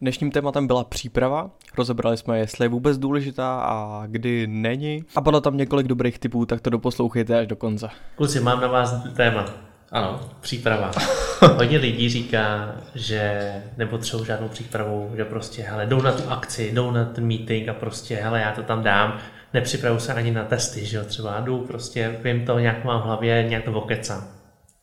Dnešním 0.00 0.30
tématem 0.30 0.66
byla 0.66 0.84
příprava. 0.84 1.50
Rozebrali 1.78 2.16
jsme, 2.16 2.38
jestli 2.38 2.64
je 2.64 2.68
vůbec 2.68 2.98
důležitá 2.98 3.60
a 3.60 4.02
kdy 4.06 4.46
není. 4.46 5.04
A 5.16 5.20
bylo 5.20 5.40
tam 5.40 5.56
několik 5.56 5.86
dobrých 5.86 6.18
typů, 6.18 6.46
tak 6.46 6.60
to 6.60 6.70
doposlouchejte 6.70 7.38
až 7.38 7.46
do 7.46 7.56
konce. 7.56 7.88
Kluci, 8.16 8.40
mám 8.40 8.60
na 8.60 8.66
vás 8.66 8.94
téma. 9.16 9.44
Ano, 9.92 10.20
příprava. 10.40 10.90
Hodně 11.56 11.78
lidí 11.78 12.08
říká, 12.08 12.74
že 12.94 13.52
nepotřebují 13.76 14.26
žádnou 14.26 14.48
přípravu, 14.48 15.12
že 15.16 15.24
prostě, 15.24 15.62
hele, 15.62 15.86
jdou 15.86 16.02
na 16.02 16.12
tu 16.12 16.30
akci, 16.30 16.72
jdou 16.72 16.90
na 16.90 17.04
ten 17.04 17.26
meeting 17.26 17.68
a 17.68 17.74
prostě, 17.74 18.16
hele, 18.16 18.40
já 18.40 18.52
to 18.52 18.62
tam 18.62 18.82
dám, 18.82 19.18
nepřipravuju 19.54 20.00
se 20.00 20.14
ani 20.14 20.30
na 20.30 20.44
testy, 20.44 20.86
že 20.86 20.96
jo, 20.96 21.04
třeba 21.04 21.40
jdu, 21.40 21.58
prostě 21.58 22.18
vím 22.22 22.46
to, 22.46 22.58
nějak 22.58 22.84
mám 22.84 23.00
v 23.00 23.04
hlavě, 23.04 23.46
nějak 23.48 23.64
to 23.64 23.72
okecám. 23.72 24.37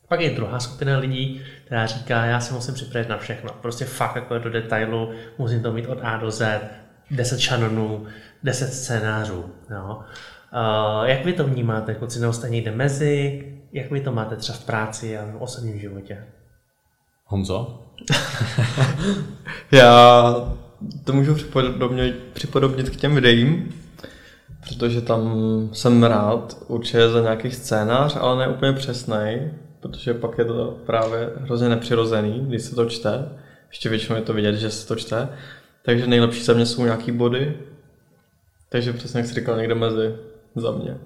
Pak 0.08 0.20
je 0.20 0.30
druhá 0.30 0.60
skupina 0.60 0.98
lidí, 0.98 1.42
která 1.64 1.86
říká, 1.86 2.24
já 2.24 2.40
se 2.40 2.54
musím 2.54 2.74
připravit 2.74 3.08
na 3.08 3.16
všechno. 3.16 3.50
Prostě 3.62 3.84
fakt 3.84 4.16
jako 4.16 4.38
do 4.38 4.50
detailu, 4.50 5.12
musím 5.38 5.62
to 5.62 5.72
mít 5.72 5.86
od 5.86 5.98
A 6.02 6.16
do 6.16 6.30
Z, 6.30 6.60
10 7.10 7.40
šanonů, 7.40 8.06
10 8.42 8.72
scénářů. 8.72 9.44
No. 9.70 10.04
Uh, 10.52 11.04
jak 11.08 11.24
vy 11.24 11.32
to 11.32 11.44
vnímáte, 11.44 11.94
kluci, 11.94 12.20
nebo 12.20 12.32
jste 12.32 12.48
někde 12.48 12.70
mezi? 12.70 13.44
Jak 13.72 13.90
vy 13.90 14.00
to 14.00 14.12
máte 14.12 14.36
třeba 14.36 14.58
v 14.58 14.64
práci 14.64 15.18
a 15.18 15.24
v 15.24 15.42
osobním 15.42 15.78
životě? 15.78 16.24
Honzo? 17.24 17.82
já 19.72 20.34
to 21.04 21.12
můžu 21.12 21.34
připodobnit, 21.34 22.14
připodobnit 22.32 22.90
k 22.90 22.96
těm 22.96 23.14
videím, 23.14 23.74
protože 24.60 25.00
tam 25.00 25.32
jsem 25.72 26.02
rád 26.02 26.56
určitě 26.66 27.08
za 27.08 27.20
nějaký 27.20 27.50
scénář, 27.50 28.16
ale 28.20 28.38
ne 28.46 28.54
úplně 28.54 28.72
přesný, 28.72 29.50
protože 29.88 30.14
pak 30.14 30.38
je 30.38 30.44
to 30.44 30.78
právě 30.86 31.30
hrozně 31.36 31.68
nepřirozený, 31.68 32.46
když 32.48 32.62
se 32.62 32.74
to 32.74 32.86
čte. 32.86 33.28
Ještě 33.68 33.88
většinou 33.88 34.16
je 34.16 34.22
to 34.22 34.32
vidět, 34.32 34.54
že 34.54 34.70
se 34.70 34.88
to 34.88 34.96
čte. 34.96 35.28
Takže 35.82 36.06
nejlepší 36.06 36.44
za 36.44 36.52
mě 36.52 36.66
jsou 36.66 36.84
nějaký 36.84 37.12
body. 37.12 37.58
Takže 38.68 38.92
přesně 38.92 39.20
jak 39.20 39.26
jsi 39.26 39.34
říkal, 39.34 39.56
někde 39.56 39.74
mezi 39.74 40.14
za 40.56 40.70
mě. 40.70 40.96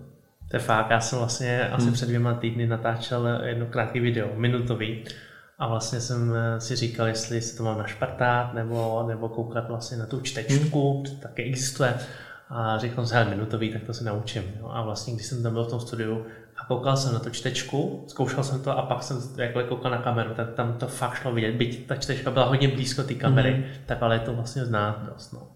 To 0.51 0.57
je 0.57 0.61
fakt, 0.61 0.91
já 0.91 1.01
jsem 1.01 1.19
vlastně 1.19 1.69
asi 1.69 1.85
hmm. 1.85 1.93
před 1.93 2.07
dvěma 2.07 2.35
týdny 2.35 2.67
natáčel 2.67 3.29
jedno 3.45 3.67
krátké 3.67 4.01
video, 4.01 4.29
minutový. 4.35 5.05
A 5.59 5.69
vlastně 5.69 6.01
jsem 6.01 6.35
eh, 6.35 6.61
si 6.61 6.77
říkal, 6.77 7.07
jestli 7.07 7.41
si 7.41 7.57
to 7.57 7.63
mám 7.63 7.79
našpartát, 7.79 8.55
nebo, 8.55 9.05
nebo 9.09 9.29
koukat 9.29 9.69
vlastně 9.69 9.97
na 9.97 10.07
tu 10.07 10.21
čtečku, 10.21 10.95
hmm. 10.95 11.05
to 11.05 11.11
taky 11.23 11.43
existuje. 11.43 11.95
A 12.49 12.79
řekl 12.79 13.07
jsem 13.07 13.25
si, 13.25 13.31
minutový, 13.31 13.73
tak 13.73 13.83
to 13.83 13.95
se 13.95 14.05
naučím. 14.05 14.43
Jo. 14.61 14.69
A 14.73 14.83
vlastně, 14.83 15.15
když 15.15 15.27
jsem 15.27 15.43
tam 15.43 15.53
byl 15.53 15.65
v 15.65 15.71
tom 15.71 15.81
studiu, 15.81 16.27
koukal 16.71 16.97
jsem 16.97 17.13
na 17.13 17.19
tu 17.19 17.31
čtečku, 17.31 18.05
zkoušel 18.07 18.45
jsem 18.45 18.63
to 18.63 18.79
a 18.79 18.83
pak 18.83 19.03
jsem 19.03 19.17
jako 19.37 19.63
koukal 19.63 19.91
na 19.91 19.99
kameru, 19.99 20.35
tak 20.35 20.55
tam 20.55 20.73
to 20.73 20.87
fakt 20.87 21.15
šlo 21.15 21.33
vidět, 21.33 21.55
byť 21.55 21.87
ta 21.87 21.97
čtečka 21.97 22.31
byla 22.31 22.47
hodně 22.47 22.69
blízko 22.69 23.03
té 23.03 23.15
kamery, 23.15 23.55
mm. 23.55 23.65
tak 23.87 24.03
ale 24.03 24.15
je 24.15 24.21
to 24.21 24.35
vlastně 24.35 24.65
znát 24.65 25.03
dost. 25.13 25.33
No. 25.33 25.49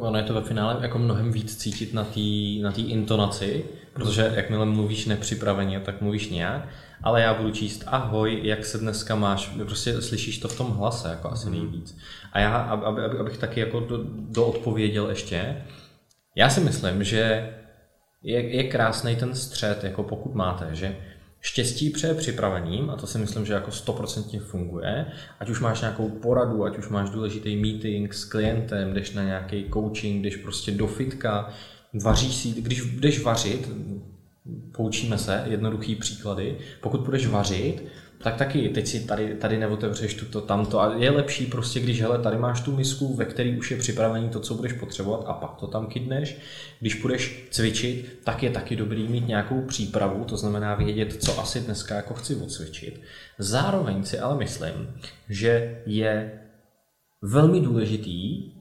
Ono 0.00 0.18
je 0.18 0.24
to 0.24 0.34
ve 0.34 0.42
finále 0.42 0.76
jako 0.80 0.98
mnohem 0.98 1.32
víc 1.32 1.56
cítit 1.56 1.94
na 1.94 2.04
té 2.04 2.20
na 2.62 2.72
tý 2.72 2.82
intonaci, 2.82 3.64
protože 3.92 4.32
jakmile 4.34 4.66
mluvíš 4.66 5.06
nepřipraveně, 5.06 5.80
tak 5.80 6.00
mluvíš 6.00 6.30
nějak, 6.30 6.68
ale 7.02 7.22
já 7.22 7.34
budu 7.34 7.50
číst 7.50 7.84
ahoj, 7.86 8.40
jak 8.42 8.64
se 8.64 8.78
dneska 8.78 9.14
máš, 9.14 9.48
prostě 9.64 10.02
slyšíš 10.02 10.38
to 10.38 10.48
v 10.48 10.58
tom 10.58 10.70
hlase 10.70 11.08
jako 11.08 11.30
asi 11.30 11.50
mhm. 11.50 11.58
nejvíc. 11.58 11.98
A 12.32 12.40
já, 12.40 12.56
aby, 12.56 13.02
abych 13.02 13.38
taky 13.38 13.60
jako 13.60 13.80
do, 13.80 14.00
doodpověděl 14.30 15.08
ještě, 15.08 15.64
já 16.36 16.50
si 16.50 16.60
myslím, 16.60 17.04
že 17.04 17.54
je, 18.24 18.56
je 18.56 18.64
krásný 18.64 19.16
ten 19.16 19.34
střed, 19.34 19.84
jako 19.84 20.02
pokud 20.02 20.34
máte, 20.34 20.68
že 20.72 20.96
štěstí 21.40 21.90
přeje 21.90 22.14
připravením, 22.14 22.90
a 22.90 22.96
to 22.96 23.06
si 23.06 23.18
myslím, 23.18 23.46
že 23.46 23.52
jako 23.52 23.70
stoprocentně 23.70 24.40
funguje, 24.40 25.06
ať 25.40 25.50
už 25.50 25.60
máš 25.60 25.80
nějakou 25.80 26.08
poradu, 26.08 26.64
ať 26.64 26.78
už 26.78 26.88
máš 26.88 27.10
důležitý 27.10 27.56
meeting 27.56 28.14
s 28.14 28.24
klientem, 28.24 28.94
jdeš 28.94 29.12
na 29.12 29.22
nějaký 29.22 29.64
coaching, 29.72 30.24
jdeš 30.24 30.36
prostě 30.36 30.70
do 30.70 30.86
fitka, 30.86 31.48
vaříš 32.02 32.34
si, 32.34 32.48
když 32.62 32.80
jdeš 32.80 33.22
vařit, 33.22 33.70
poučíme 34.72 35.18
se, 35.18 35.44
jednoduchý 35.46 35.96
příklady, 35.96 36.58
pokud 36.80 37.00
budeš 37.00 37.26
vařit, 37.26 37.84
tak 38.24 38.36
taky 38.36 38.68
teď 38.68 38.86
si 38.86 39.00
tady, 39.00 39.34
tady 39.34 39.58
neotevřeš 39.58 40.14
tuto, 40.14 40.40
tamto 40.40 40.80
a 40.80 40.94
je 40.94 41.10
lepší 41.10 41.46
prostě, 41.46 41.80
když 41.80 42.00
hele, 42.00 42.18
tady 42.18 42.38
máš 42.38 42.60
tu 42.60 42.76
misku, 42.76 43.14
ve 43.14 43.24
které 43.24 43.56
už 43.58 43.70
je 43.70 43.76
připravený 43.76 44.28
to, 44.28 44.40
co 44.40 44.54
budeš 44.54 44.72
potřebovat 44.72 45.24
a 45.26 45.32
pak 45.32 45.54
to 45.54 45.66
tam 45.66 45.86
kydneš. 45.86 46.36
Když 46.80 47.02
budeš 47.02 47.48
cvičit, 47.50 48.18
tak 48.24 48.42
je 48.42 48.50
taky 48.50 48.76
dobrý 48.76 49.08
mít 49.08 49.28
nějakou 49.28 49.62
přípravu, 49.62 50.24
to 50.24 50.36
znamená 50.36 50.74
vědět, 50.74 51.22
co 51.22 51.40
asi 51.40 51.60
dneska 51.60 51.94
jako 51.94 52.14
chci 52.14 52.36
odcvičit. 52.36 53.00
Zároveň 53.38 54.04
si 54.04 54.18
ale 54.18 54.36
myslím, 54.38 55.00
že 55.28 55.82
je 55.86 56.40
velmi 57.22 57.60
důležitý, 57.60 58.52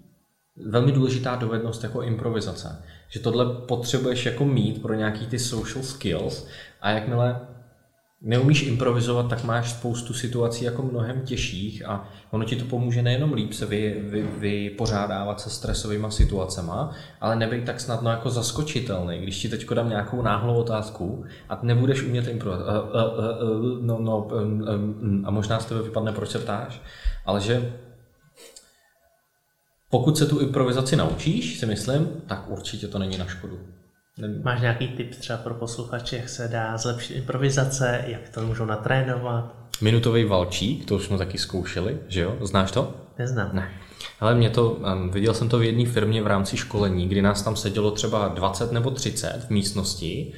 velmi 0.65 0.91
důležitá 0.91 1.35
dovednost 1.35 1.83
jako 1.83 2.01
improvizace. 2.01 2.83
Že 3.09 3.19
tohle 3.19 3.45
potřebuješ 3.67 4.25
jako 4.25 4.45
mít 4.45 4.81
pro 4.81 4.93
nějaký 4.93 5.27
ty 5.27 5.39
social 5.39 5.83
skills 5.83 6.47
a 6.81 6.89
jakmile 6.89 7.53
neumíš 8.23 8.63
improvizovat, 8.63 9.29
tak 9.29 9.43
máš 9.43 9.71
spoustu 9.71 10.13
situací 10.13 10.65
jako 10.65 10.83
mnohem 10.83 11.21
těžších 11.21 11.85
a 11.87 12.09
ono 12.31 12.45
ti 12.45 12.55
to 12.55 12.65
pomůže 12.65 13.01
nejenom 13.01 13.33
líp 13.33 13.53
se 13.53 13.65
vy, 13.65 14.03
vy, 14.03 14.25
vypořádávat 14.37 15.41
se 15.41 15.49
stresovými 15.49 16.07
situacemi, 16.09 16.71
ale 17.21 17.35
nebej 17.35 17.61
tak 17.61 17.79
snadno 17.79 18.09
jako 18.09 18.29
zaskočitelný. 18.29 19.19
Když 19.19 19.39
ti 19.39 19.49
teď 19.49 19.69
dám 19.69 19.89
nějakou 19.89 20.21
náhlou 20.21 20.55
otázku 20.55 21.25
a 21.49 21.59
nebudeš 21.63 22.03
umět 22.03 22.27
improvizovat, 22.27 22.83
uh, 22.83 22.89
uh, 22.89 23.75
uh, 23.75 23.85
no, 23.85 23.99
no, 23.99 24.27
um, 24.27 25.23
a 25.25 25.31
možná 25.31 25.59
z 25.59 25.65
tebe 25.65 25.81
vypadne, 25.81 26.11
proč 26.11 26.29
se 26.29 26.39
ptáš, 26.39 26.81
ale 27.25 27.41
že 27.41 27.73
pokud 29.89 30.17
se 30.17 30.25
tu 30.25 30.39
improvizaci 30.39 30.95
naučíš, 30.95 31.59
si 31.59 31.65
myslím, 31.65 32.07
tak 32.27 32.49
určitě 32.49 32.87
to 32.87 32.99
není 32.99 33.17
na 33.17 33.25
škodu. 33.25 33.59
Máš 34.43 34.61
nějaký 34.61 34.87
tip 34.87 35.15
třeba 35.15 35.37
pro 35.37 35.53
posluchače, 35.53 36.17
jak 36.17 36.29
se 36.29 36.47
dá 36.47 36.77
zlepšit 36.77 37.13
improvizace, 37.13 38.03
jak 38.07 38.29
to 38.29 38.41
můžou 38.41 38.65
natrénovat? 38.65 39.55
Minutový 39.81 40.25
valčík, 40.25 40.85
to 40.85 40.95
už 40.95 41.03
jsme 41.05 41.17
taky 41.17 41.37
zkoušeli, 41.37 41.97
že 42.07 42.21
jo? 42.21 42.35
Znáš 42.41 42.71
to? 42.71 42.93
Neznám. 43.19 43.49
Ne. 43.53 43.69
Ale 44.19 44.35
mě 44.35 44.49
to, 44.49 44.71
um, 44.71 45.09
viděl 45.11 45.33
jsem 45.33 45.49
to 45.49 45.59
v 45.59 45.63
jedné 45.63 45.85
firmě 45.85 46.21
v 46.21 46.27
rámci 46.27 46.57
školení, 46.57 47.07
kdy 47.07 47.21
nás 47.21 47.41
tam 47.41 47.55
sedělo 47.55 47.91
třeba 47.91 48.27
20 48.27 48.71
nebo 48.71 48.91
30 48.91 49.45
v 49.47 49.49
místnosti 49.49 50.33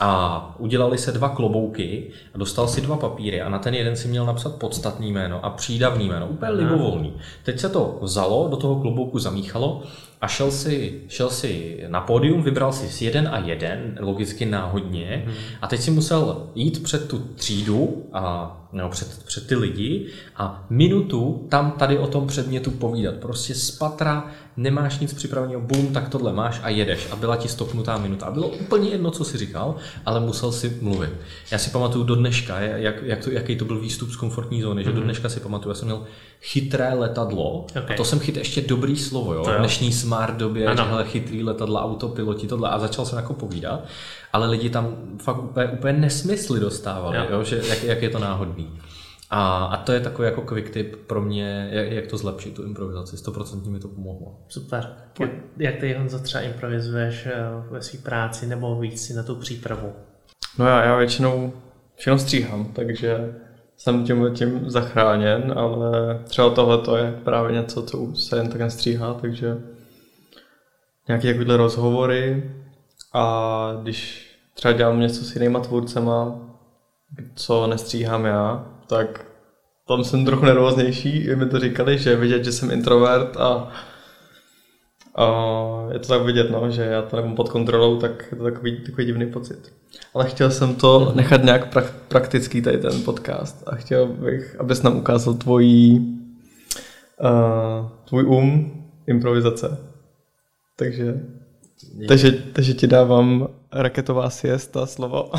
a 0.00 0.54
udělali 0.58 0.98
se 0.98 1.12
dva 1.12 1.28
klobouky 1.28 2.10
a 2.34 2.38
dostal 2.38 2.68
si 2.68 2.80
dva 2.80 2.96
papíry 2.96 3.40
a 3.40 3.48
na 3.48 3.58
ten 3.58 3.74
jeden 3.74 3.96
si 3.96 4.08
měl 4.08 4.26
napsat 4.26 4.54
podstatný 4.54 5.12
jméno 5.12 5.44
a 5.44 5.50
přídavný 5.50 6.08
jméno, 6.08 6.26
úplně 6.26 6.52
libovolný. 6.52 7.14
Teď 7.42 7.60
se 7.60 7.68
to 7.68 7.98
vzalo, 8.02 8.48
do 8.48 8.56
toho 8.56 8.80
klobouku 8.80 9.18
zamíchalo 9.18 9.82
a 10.20 10.28
šel 10.28 10.50
si, 10.50 11.00
šel 11.08 11.30
si 11.30 11.84
na 11.88 12.00
pódium, 12.00 12.42
vybral 12.42 12.72
si 12.72 13.04
jeden 13.04 13.28
a 13.28 13.38
jeden, 13.38 13.98
logicky 14.00 14.46
náhodně, 14.46 15.22
hmm. 15.26 15.34
a 15.62 15.66
teď 15.66 15.80
si 15.80 15.90
musel 15.90 16.46
jít 16.54 16.82
před 16.82 17.08
tu 17.08 17.18
třídu 17.18 18.06
a 18.12 18.54
no, 18.72 18.88
před, 18.88 19.24
před 19.24 19.46
ty 19.46 19.54
lidi 19.54 20.06
a 20.36 20.66
minutu 20.70 21.46
tam 21.48 21.70
tady 21.70 21.98
o 21.98 22.06
tom 22.06 22.26
předmětu 22.26 22.70
povídat. 22.70 23.14
Prostě 23.14 23.54
z 23.54 23.70
patra 23.70 24.30
nemáš 24.56 24.98
nic 24.98 25.12
připraveného, 25.12 25.60
bum, 25.60 25.86
tak 25.86 26.08
tohle 26.08 26.32
máš 26.32 26.60
a 26.62 26.68
jedeš. 26.68 27.08
A 27.10 27.16
byla 27.16 27.36
ti 27.36 27.48
stopnutá 27.48 27.98
minuta. 27.98 28.26
A 28.26 28.30
bylo 28.30 28.48
úplně 28.48 28.90
jedno, 28.90 29.10
co 29.10 29.24
si 29.24 29.38
říkal, 29.38 29.74
ale 30.06 30.20
musel 30.20 30.52
si 30.52 30.78
mluvit. 30.82 31.10
Já 31.50 31.58
si 31.58 31.70
pamatuju 31.70 32.04
do 32.04 32.14
dneška, 32.14 32.60
jak, 32.60 33.02
jak 33.02 33.24
to, 33.24 33.30
jaký 33.30 33.56
to 33.56 33.64
byl 33.64 33.80
výstup 33.80 34.10
z 34.10 34.16
komfortní 34.16 34.62
zóny, 34.62 34.82
mm-hmm. 34.82 34.84
že 34.84 34.92
do 34.92 34.96
mhm. 34.96 35.04
dneška 35.04 35.28
si 35.28 35.40
pamatuju, 35.40 35.70
já 35.70 35.74
jsem 35.74 35.88
měl 35.88 36.04
chytré 36.40 36.94
letadlo. 36.94 37.60
Okay. 37.60 37.82
A 37.88 37.96
to 37.96 38.04
jsem 38.04 38.18
chytil 38.18 38.40
ještě 38.40 38.60
dobrý 38.60 38.96
slovo, 38.96 39.34
jo. 39.34 39.44
V 39.44 39.58
dnešní 39.58 39.92
smart 40.08 40.36
době, 40.36 40.66
ano. 40.66 40.84
že 40.84 40.90
hele, 40.90 41.04
chytrý 41.04 41.42
letadla, 41.42 41.84
autopiloti, 41.84 42.46
tohle. 42.46 42.68
A 42.68 42.78
začal 42.78 43.04
jsem 43.04 43.18
jako 43.18 43.34
povídat. 43.34 43.84
Ale 44.32 44.46
lidi 44.46 44.70
tam 44.70 44.96
fakt 45.22 45.42
úplně, 45.42 45.66
úplně 45.66 45.92
nesmysly 45.92 46.60
dostávali, 46.60 47.16
jo. 47.16 47.24
Jo, 47.30 47.44
že 47.44 47.60
jak, 47.68 47.82
jak 47.82 48.02
je 48.02 48.10
to 48.10 48.18
náhodný. 48.18 48.78
A, 49.30 49.64
a 49.64 49.76
to 49.76 49.92
je 49.92 50.00
takový 50.00 50.26
jako 50.26 50.42
quick 50.42 50.70
tip 50.70 50.96
pro 51.06 51.22
mě, 51.22 51.68
jak, 51.72 51.92
jak 51.92 52.06
to 52.06 52.16
zlepšit, 52.16 52.54
tu 52.54 52.62
improvizaci. 52.62 53.16
100% 53.16 53.70
mi 53.70 53.80
to 53.80 53.88
pomohlo. 53.88 54.38
Super. 54.48 54.88
Jak, 55.20 55.30
jak 55.56 55.76
ty 55.76 55.94
Honzo 55.94 56.18
třeba 56.18 56.44
improvizuješ 56.44 57.26
eh, 57.26 57.32
ve 57.70 57.82
své 57.82 57.98
práci 57.98 58.46
nebo 58.46 58.80
víc 58.80 59.06
si 59.06 59.14
na 59.14 59.22
tu 59.22 59.34
přípravu? 59.34 59.92
No 60.58 60.66
já, 60.66 60.84
já 60.84 60.96
většinou 60.96 61.52
všechno 61.96 62.18
stříhám, 62.18 62.72
takže 62.72 63.34
jsem 63.76 64.04
tím, 64.04 64.30
tím 64.34 64.70
zachráněn, 64.70 65.54
ale 65.56 66.20
třeba 66.24 66.50
tohle 66.50 66.78
to 66.78 66.96
je 66.96 67.20
právě 67.24 67.52
něco, 67.52 67.82
co 67.82 68.14
se 68.14 68.36
jen 68.36 68.48
tak 68.48 68.60
nestříhá, 68.60 69.14
takže 69.14 69.56
nějaké 71.08 71.28
takovéhle 71.28 71.56
rozhovory 71.56 72.50
a 73.14 73.72
když 73.82 74.28
třeba 74.54 74.72
dělám 74.72 75.00
něco 75.00 75.24
s 75.24 75.34
jinýma 75.34 75.60
tvůrcema, 75.60 76.38
co 77.34 77.66
nestříhám 77.66 78.24
já, 78.24 78.66
tak 78.86 79.24
tam 79.88 80.04
jsem 80.04 80.24
trochu 80.24 80.44
nervóznější, 80.44 81.16
i 81.18 81.36
mi 81.36 81.46
to 81.46 81.58
říkali, 81.58 81.98
že 81.98 82.16
vidět, 82.16 82.44
že 82.44 82.52
jsem 82.52 82.70
introvert 82.70 83.36
a, 83.36 83.72
a 85.14 85.26
je 85.92 85.98
to 85.98 86.08
tak 86.08 86.22
vidět, 86.22 86.50
no, 86.50 86.70
že 86.70 86.82
já 86.82 87.02
to 87.02 87.16
nemám 87.16 87.36
pod 87.36 87.48
kontrolou, 87.48 87.98
tak 87.98 88.24
je 88.32 88.38
to 88.38 88.44
takový, 88.44 88.80
takový 88.86 89.06
divný 89.06 89.26
pocit. 89.26 89.72
Ale 90.14 90.26
chtěl 90.30 90.50
jsem 90.50 90.74
to 90.74 91.00
mhm. 91.00 91.16
nechat 91.16 91.44
nějak 91.44 91.72
pra, 91.72 91.82
praktický 92.08 92.62
tady 92.62 92.78
ten 92.78 93.02
podcast 93.02 93.68
a 93.68 93.74
chtěl 93.74 94.06
bych, 94.06 94.60
abys 94.60 94.82
nám 94.82 94.96
ukázal 94.96 95.34
tvoji 95.34 96.18
Uh, 97.20 97.86
tvůj 98.04 98.24
um, 98.24 98.72
improvizace. 99.06 99.78
Takže, 100.78 101.20
takže, 102.08 102.32
takže 102.32 102.74
ti 102.74 102.86
dávám 102.86 103.48
raketová 103.72 104.30
siesta 104.30 104.86
slovo. 104.86 105.34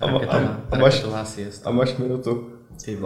A, 0.00 0.06
raketová, 0.06 0.38
a, 0.38 0.60
a, 0.70 0.78
máš, 0.78 1.04
siesta. 1.24 1.70
A 1.70 1.72
máš 1.72 1.96
minutu. 1.96 2.50
Ty. 2.84 2.98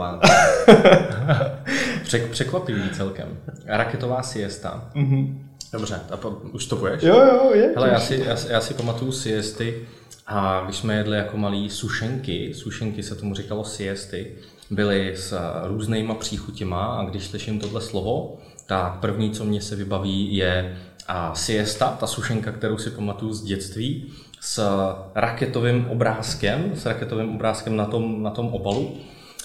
Přek, 2.03 2.31
překvapivý 2.31 2.91
celkem. 2.91 3.39
Raketová 3.67 4.23
siesta. 4.23 4.91
Mm-hmm. 4.95 5.39
Dobře, 5.73 6.01
a 6.11 6.17
po, 6.17 6.31
už 6.31 6.67
to 6.67 6.77
budeš? 6.77 7.03
Jo, 7.03 7.17
jo, 7.17 7.51
je. 7.55 7.73
Hele, 7.77 7.89
já 7.89 8.01
si, 8.01 8.23
já, 8.27 8.37
já 8.49 8.61
si 8.61 8.75
pamatuju 8.75 9.13
siesty 9.13 9.89
a 10.27 10.63
když 10.65 10.77
jsme 10.77 10.97
jedli 10.97 11.17
jako 11.17 11.37
malý 11.37 11.71
sušenky, 11.71 12.55
sušenky 12.55 13.03
se 13.03 13.15
tomu 13.15 13.35
říkalo 13.35 13.65
siesty, 13.65 14.33
byly 14.71 15.17
s 15.17 15.41
různýma 15.65 16.15
příchutěma 16.15 16.87
a 16.87 17.05
když 17.05 17.27
slyším 17.27 17.61
tohle 17.61 17.81
slovo, 17.81 18.39
tak 18.67 19.01
první, 19.01 19.31
co 19.31 19.45
mě 19.45 19.61
se 19.61 19.77
vybaví, 19.77 20.37
je 20.37 20.77
a 21.09 21.35
siesta, 21.35 21.97
ta 22.01 22.07
sušenka, 22.07 22.53
kterou 22.53 22.79
si 22.79 22.91
pamatuju 22.91 23.33
z 23.33 23.43
dětství, 23.43 24.13
s 24.41 24.79
raketovým 25.15 25.87
obrázkem, 25.91 26.73
s 26.75 26.87
raketovým 26.87 27.35
obrázkem 27.35 27.77
na 27.77 27.85
tom, 27.85 28.23
na 28.23 28.31
tom 28.31 28.49
obalu. 28.49 28.97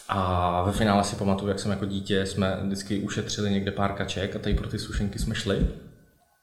A 0.10 0.62
ve 0.64 0.72
finále 0.72 1.04
si 1.04 1.16
pamatuju, 1.16 1.50
jak 1.50 1.60
jsem 1.60 1.72
jako 1.72 1.86
dítě, 1.86 2.26
jsme 2.26 2.60
vždycky 2.64 3.00
ušetřili 3.00 3.52
někde 3.52 3.72
pár 3.72 3.94
kaček 3.94 4.36
a 4.36 4.40
tady 4.40 4.56
pro 4.56 4.68
ty 4.68 4.80
sušenky 4.80 5.20
jsme 5.20 5.36
šli. 5.36 5.68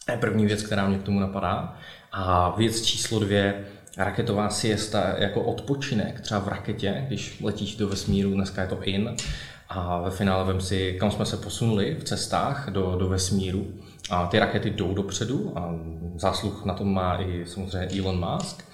To 0.07 0.13
je 0.13 0.19
první 0.19 0.47
věc, 0.47 0.63
která 0.63 0.89
mě 0.89 0.99
k 0.99 1.03
tomu 1.03 1.21
napadá. 1.21 1.77
A 2.13 2.55
věc 2.57 2.83
číslo 2.83 3.19
dvě, 3.19 3.65
raketová 3.97 4.51
siesta 4.51 5.15
jako 5.19 5.43
odpočinek, 5.43 6.21
třeba 6.21 6.41
v 6.41 6.49
raketě, 6.49 7.05
když 7.07 7.41
letíš 7.41 7.77
do 7.77 7.89
vesmíru, 7.89 8.35
dneska 8.35 8.63
je 8.63 8.69
to 8.69 8.83
in, 8.83 9.15
a 9.69 9.99
ve 9.99 10.11
finále 10.11 10.45
vem 10.45 10.61
si, 10.61 10.97
kam 11.01 11.11
jsme 11.11 11.27
se 11.27 11.37
posunuli 11.37 11.97
v 12.01 12.05
cestách 12.05 12.71
do, 12.71 12.97
do 12.99 13.09
vesmíru. 13.09 13.67
A 14.11 14.27
ty 14.27 14.39
rakety 14.39 14.71
jdou 14.71 14.95
dopředu 14.95 15.59
a 15.59 15.75
zásluh 16.17 16.65
na 16.65 16.75
tom 16.75 16.95
má 16.95 17.17
i 17.17 17.45
samozřejmě 17.47 18.01
Elon 18.01 18.31
Musk. 18.33 18.65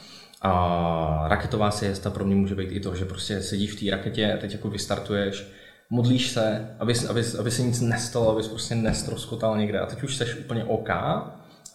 A 0.42 1.24
raketová 1.28 1.70
siesta 1.70 2.10
pro 2.10 2.24
mě 2.24 2.34
může 2.34 2.54
být 2.54 2.72
i 2.72 2.80
to, 2.80 2.94
že 2.94 3.04
prostě 3.04 3.42
sedíš 3.42 3.72
v 3.72 3.80
té 3.80 3.96
raketě 3.96 4.38
teď 4.40 4.52
jako 4.52 4.70
vystartuješ, 4.70 5.46
modlíš 5.90 6.30
se, 6.30 6.70
aby, 6.78 6.94
aby, 7.08 7.22
aby 7.38 7.50
se 7.50 7.62
nic 7.62 7.80
nestalo, 7.80 8.30
abys 8.30 8.48
prostě 8.48 8.74
nestroskotal 8.74 9.58
někde 9.58 9.80
a 9.80 9.86
teď 9.86 10.02
už 10.02 10.16
seš 10.16 10.34
úplně 10.34 10.64
OK, 10.64 10.90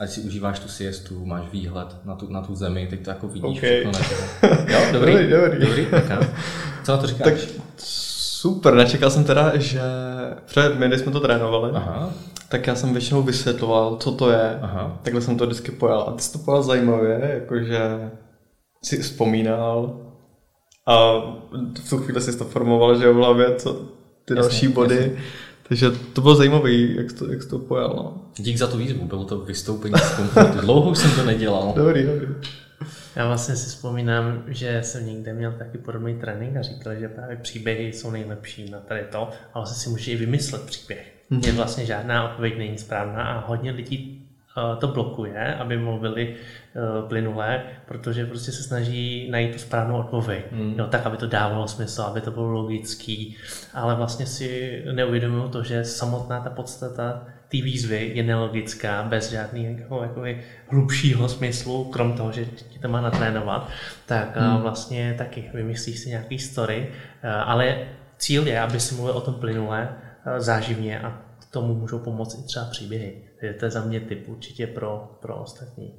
a 0.01 0.07
si 0.07 0.21
užíváš 0.21 0.59
tu 0.59 0.67
siestu, 0.67 1.25
máš 1.25 1.49
výhled 1.51 1.95
na 2.05 2.15
tu, 2.15 2.31
na 2.33 2.41
tu 2.41 2.55
zemi, 2.55 2.87
teď 2.89 3.03
to 3.03 3.09
jako 3.09 3.27
vidíš 3.27 3.57
okay. 3.57 3.69
všechno 3.69 3.91
na 3.91 3.99
Jo, 4.73 4.79
dobrý, 4.93 5.13
dobrý, 5.13 5.59
dobrý. 5.59 5.85
dobrý 5.85 5.85
Co 6.83 6.91
na 6.91 6.97
to 6.97 7.07
říkáš? 7.07 7.31
Tak 7.41 8.10
super, 8.41 8.73
nečekal 8.73 9.09
jsem 9.09 9.23
teda, 9.23 9.57
že 9.57 9.81
před 10.45 10.79
my, 10.79 10.88
když 10.88 11.01
jsme 11.01 11.11
to 11.11 11.19
trénovali, 11.19 11.71
Aha. 11.73 12.13
tak 12.49 12.67
já 12.67 12.75
jsem 12.75 12.93
většinou 12.93 13.23
vysvětloval, 13.23 13.97
co 13.97 14.11
to 14.11 14.29
je. 14.29 14.59
Aha. 14.61 14.99
Takhle 15.03 15.21
jsem 15.21 15.38
to 15.38 15.45
vždycky 15.45 15.71
pojal. 15.71 16.05
A 16.07 16.11
ty 16.11 16.23
jsi 16.23 16.31
to 16.33 16.39
pojal 16.39 16.63
zajímavě, 16.63 17.39
jakože 17.41 18.11
si 18.83 19.01
vzpomínal 19.01 19.99
a 20.88 21.19
v 21.83 21.89
tu 21.89 21.97
chvíli 21.97 22.21
jsi 22.21 22.38
to 22.38 22.45
formoval, 22.45 22.99
že 22.99 23.11
v 23.11 23.15
hlavě, 23.15 23.55
co 23.55 23.73
ty 23.73 24.33
jasně, 24.33 24.35
další 24.35 24.67
body. 24.67 24.95
Jasně. 24.95 25.17
Takže 25.67 25.91
to 26.13 26.21
bylo 26.21 26.35
zajímavé, 26.35 26.71
jak 26.71 27.13
to, 27.13 27.31
jak 27.31 27.45
to 27.45 27.59
pojal. 27.59 27.94
No. 27.95 28.21
Dík 28.37 28.57
za 28.57 28.67
tu 28.67 28.77
výzvu, 28.77 29.05
bylo 29.05 29.23
to 29.25 29.39
vystoupení 29.39 29.95
z 29.97 30.15
komfortu. 30.15 30.61
Dlouho 30.61 30.91
už 30.91 30.97
jsem 30.97 31.11
to 31.11 31.23
nedělal. 31.23 31.73
Dobrý, 31.75 32.03
dobrý. 32.05 32.27
Já 33.16 33.28
vlastně 33.28 33.56
si 33.56 33.69
vzpomínám, 33.69 34.44
že 34.48 34.83
jsem 34.83 35.06
někde 35.06 35.33
měl 35.33 35.51
taky 35.51 35.78
podobný 35.78 36.19
trénink 36.19 36.57
a 36.57 36.62
říkal, 36.62 36.95
že 36.95 37.10
právě 37.10 37.38
příběhy 37.38 37.94
jsou 37.94 38.12
nejlepší 38.12 38.69
na 38.69 38.80
tady 38.80 39.04
to 39.12 39.30
a 39.54 39.60
vlastně 39.60 39.83
si 39.83 39.89
může 39.89 40.12
i 40.12 40.16
vymyslet 40.16 40.62
příběh. 40.62 41.13
Mm-hmm. 41.31 41.48
Je 41.48 41.54
vlastně 41.54 41.86
žádná 41.86 42.30
odpověď 42.30 42.57
není 42.57 42.78
správná 42.78 43.24
a 43.24 43.48
hodně 43.48 43.72
lidí 43.72 44.28
eh, 44.57 44.75
to 44.75 44.88
blokuje, 44.88 45.56
aby 45.56 45.78
mluvili 45.78 46.36
uh, 46.75 47.10
plynulé, 47.10 47.63
protože 47.86 48.25
prostě 48.25 48.51
se 48.51 48.63
snaží 48.63 49.28
najít 49.31 49.54
tu 49.54 49.60
správnou 49.60 49.98
odpověď. 49.98 50.45
Mm. 50.51 50.75
Jo, 50.78 50.88
tak, 50.88 51.06
aby 51.06 51.18
to 51.18 51.28
dávalo 51.28 51.68
smysl, 51.68 52.01
aby 52.01 52.22
to 52.22 52.31
bylo 52.31 52.51
logický, 52.51 53.38
ale 53.74 53.95
vlastně 53.95 54.25
si 54.25 54.81
neuvědomují 54.92 55.50
to, 55.50 55.63
že 55.63 55.86
samotná 55.86 56.39
ta 56.39 56.50
podstata 56.50 57.28
té 57.51 57.57
výzvy 57.57 58.12
je 58.15 58.24
nelogická, 58.24 59.03
bez 59.03 59.31
žádného 59.31 60.03
jako, 60.03 60.24
hlubšího 60.68 61.30
smyslu, 61.30 61.83
krom 61.83 62.13
toho, 62.13 62.31
že 62.31 62.45
ti 62.45 62.80
to 62.80 62.88
má 62.88 63.01
natrénovat, 63.01 63.69
tak 64.06 64.38
hmm. 64.38 64.62
vlastně 64.62 65.15
taky 65.18 65.50
vymyslíš 65.53 66.00
si 66.00 66.09
nějaký 66.09 66.39
story, 66.39 66.89
ale 67.45 67.88
cíl 68.18 68.48
je, 68.48 68.59
aby 68.59 68.80
si 68.80 68.95
mluvil 68.95 69.13
o 69.13 69.21
tom 69.21 69.33
plynule, 69.33 69.95
záživně 70.38 71.00
a 71.00 71.21
tomu 71.51 71.75
můžou 71.75 72.00
pomoct 72.00 72.39
i 72.39 72.44
třeba 72.44 72.65
příběhy. 72.65 73.21
Takže 73.39 73.59
to 73.59 73.65
je 73.65 73.71
za 73.71 73.83
mě 73.86 74.00
typ 74.00 74.30
určitě 74.30 74.68
pro, 74.68 75.18
pro 75.21 75.36
ostatní. 75.36 75.94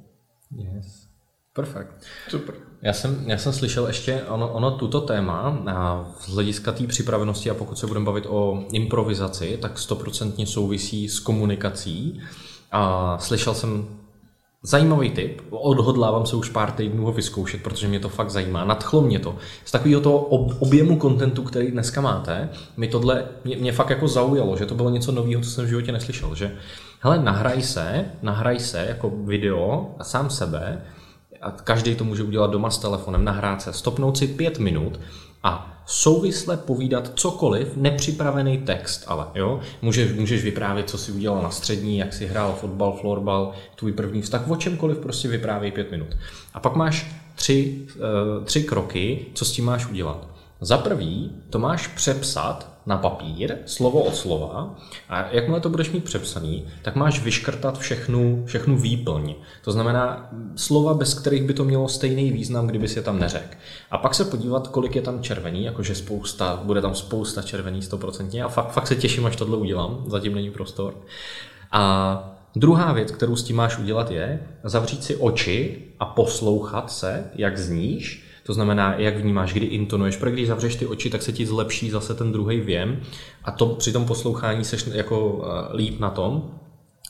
Yes. 0.57 1.12
Perfekt. 1.53 1.93
Super. 2.29 2.55
Já 2.81 2.93
jsem, 2.93 3.23
já 3.25 3.37
jsem 3.37 3.53
slyšel 3.53 3.87
ještě 3.87 4.23
ono, 4.23 4.53
ono 4.53 4.71
tuto 4.71 5.01
téma 5.01 5.57
a 5.67 6.05
z 6.19 6.29
hlediska 6.29 6.71
té 6.71 6.87
připravenosti 6.87 7.49
a 7.49 7.53
pokud 7.53 7.79
se 7.79 7.87
budeme 7.87 8.05
bavit 8.05 8.25
o 8.29 8.63
improvizaci, 8.71 9.57
tak 9.61 9.79
stoprocentně 9.79 10.47
souvisí 10.47 11.09
s 11.09 11.19
komunikací. 11.19 12.21
A 12.71 13.17
slyšel 13.17 13.53
jsem 13.53 13.87
zajímavý 14.63 15.09
tip, 15.09 15.41
odhodlávám 15.49 16.25
se 16.25 16.35
už 16.35 16.49
pár 16.49 16.71
týdnů 16.71 17.05
ho 17.05 17.11
vyzkoušet, 17.11 17.63
protože 17.63 17.87
mě 17.87 17.99
to 17.99 18.09
fakt 18.09 18.29
zajímá, 18.29 18.65
nadchlo 18.65 19.01
mě 19.01 19.19
to. 19.19 19.35
Z 19.65 19.71
takového 19.71 20.01
toho 20.01 20.19
objemu 20.59 20.97
kontentu, 20.97 21.43
který 21.43 21.71
dneska 21.71 22.01
máte, 22.01 22.49
mi 22.77 22.87
tohle, 22.87 23.25
mě, 23.43 23.57
mě 23.57 23.71
fakt 23.71 23.89
jako 23.89 24.07
zaujalo, 24.07 24.57
že 24.57 24.65
to 24.65 24.75
bylo 24.75 24.89
něco 24.89 25.11
nového, 25.11 25.41
co 25.41 25.49
jsem 25.49 25.65
v 25.65 25.69
životě 25.69 25.91
neslyšel, 25.91 26.35
že 26.35 26.55
hele, 26.99 27.19
nahraj 27.19 27.61
se, 27.61 28.05
nahraj 28.21 28.59
se 28.59 28.85
jako 28.89 29.09
video 29.09 29.95
a 29.99 30.03
sám 30.03 30.29
sebe, 30.29 30.81
a 31.43 31.51
každý 31.51 31.95
to 31.95 32.03
může 32.03 32.23
udělat 32.23 32.51
doma 32.51 32.69
s 32.69 32.77
telefonem, 32.77 33.25
nahrát 33.25 33.61
se, 33.61 33.73
stopnout 33.73 34.17
si 34.17 34.27
pět 34.27 34.59
minut 34.59 34.99
a 35.43 35.83
souvisle 35.85 36.57
povídat 36.57 37.11
cokoliv, 37.15 37.75
nepřipravený 37.75 38.57
text, 38.57 39.03
ale 39.07 39.25
jo, 39.35 39.59
můžeš, 39.81 40.11
můžeš 40.11 40.43
vyprávět, 40.43 40.89
co 40.89 40.97
si 40.97 41.11
udělal 41.11 41.41
na 41.41 41.49
střední, 41.51 41.97
jak 41.97 42.13
si 42.13 42.25
hrál 42.25 42.53
fotbal, 42.61 42.97
florbal, 43.01 43.51
tvůj 43.75 43.93
první 43.93 44.21
vztah, 44.21 44.49
o 44.49 44.55
čemkoliv 44.55 44.97
prostě 44.97 45.27
vyprávěj 45.27 45.71
pět 45.71 45.91
minut. 45.91 46.17
A 46.53 46.59
pak 46.59 46.75
máš 46.75 47.15
tři, 47.35 47.87
uh, 47.95 48.45
tři 48.45 48.63
kroky, 48.63 49.25
co 49.33 49.45
s 49.45 49.51
tím 49.51 49.65
máš 49.65 49.89
udělat. 49.89 50.32
Za 50.63 50.77
prvý 50.77 51.31
to 51.49 51.59
máš 51.59 51.87
přepsat 51.87 52.69
na 52.85 52.97
papír, 52.97 53.57
slovo 53.65 54.03
od 54.03 54.15
slova 54.15 54.75
a 55.09 55.27
jakmile 55.31 55.59
to 55.59 55.69
budeš 55.69 55.91
mít 55.91 56.03
přepsaný, 56.03 56.65
tak 56.81 56.95
máš 56.95 57.23
vyškrtat 57.23 57.79
všechnu, 57.79 58.43
všechnu 58.45 58.77
výplň. 58.77 59.35
To 59.63 59.71
znamená 59.71 60.29
slova, 60.55 60.93
bez 60.93 61.13
kterých 61.13 61.43
by 61.43 61.53
to 61.53 61.63
mělo 61.63 61.87
stejný 61.87 62.31
význam, 62.31 62.67
kdyby 62.67 62.87
si 62.87 62.99
je 62.99 63.03
tam 63.03 63.19
neřekl. 63.19 63.55
A 63.91 63.97
pak 63.97 64.15
se 64.15 64.25
podívat, 64.25 64.67
kolik 64.67 64.95
je 64.95 65.01
tam 65.01 65.21
červený, 65.21 65.63
jakože 65.63 65.95
spousta, 65.95 66.61
bude 66.63 66.81
tam 66.81 66.95
spousta 66.95 67.41
červený 67.41 67.79
100% 67.79 68.45
a 68.45 68.49
fakt, 68.49 68.71
fakt 68.71 68.87
se 68.87 68.95
těším, 68.95 69.25
až 69.25 69.35
tohle 69.35 69.57
udělám, 69.57 70.03
zatím 70.07 70.35
není 70.35 70.51
prostor. 70.51 70.93
A 71.71 72.29
Druhá 72.55 72.93
věc, 72.93 73.11
kterou 73.11 73.35
s 73.35 73.43
tím 73.43 73.55
máš 73.55 73.79
udělat, 73.79 74.11
je 74.11 74.47
zavřít 74.63 75.03
si 75.03 75.15
oči 75.15 75.83
a 75.99 76.05
poslouchat 76.05 76.91
se, 76.91 77.31
jak 77.35 77.57
zníš 77.57 78.22
to 78.43 78.53
znamená, 78.53 78.95
jak 78.97 79.17
vnímáš, 79.17 79.53
kdy 79.53 79.65
intonuješ, 79.65 80.17
protože 80.17 80.31
když 80.31 80.47
zavřeš 80.47 80.75
ty 80.75 80.85
oči, 80.85 81.09
tak 81.09 81.21
se 81.21 81.31
ti 81.31 81.45
zlepší 81.45 81.89
zase 81.89 82.13
ten 82.13 82.31
druhý 82.31 82.59
věm 82.59 83.01
a 83.43 83.51
to 83.51 83.65
při 83.65 83.91
tom 83.91 84.05
poslouchání 84.05 84.65
seš 84.65 84.85
jako 84.93 85.45
eh, 85.45 85.75
líp 85.75 85.99
na 85.99 86.09
tom. 86.09 86.51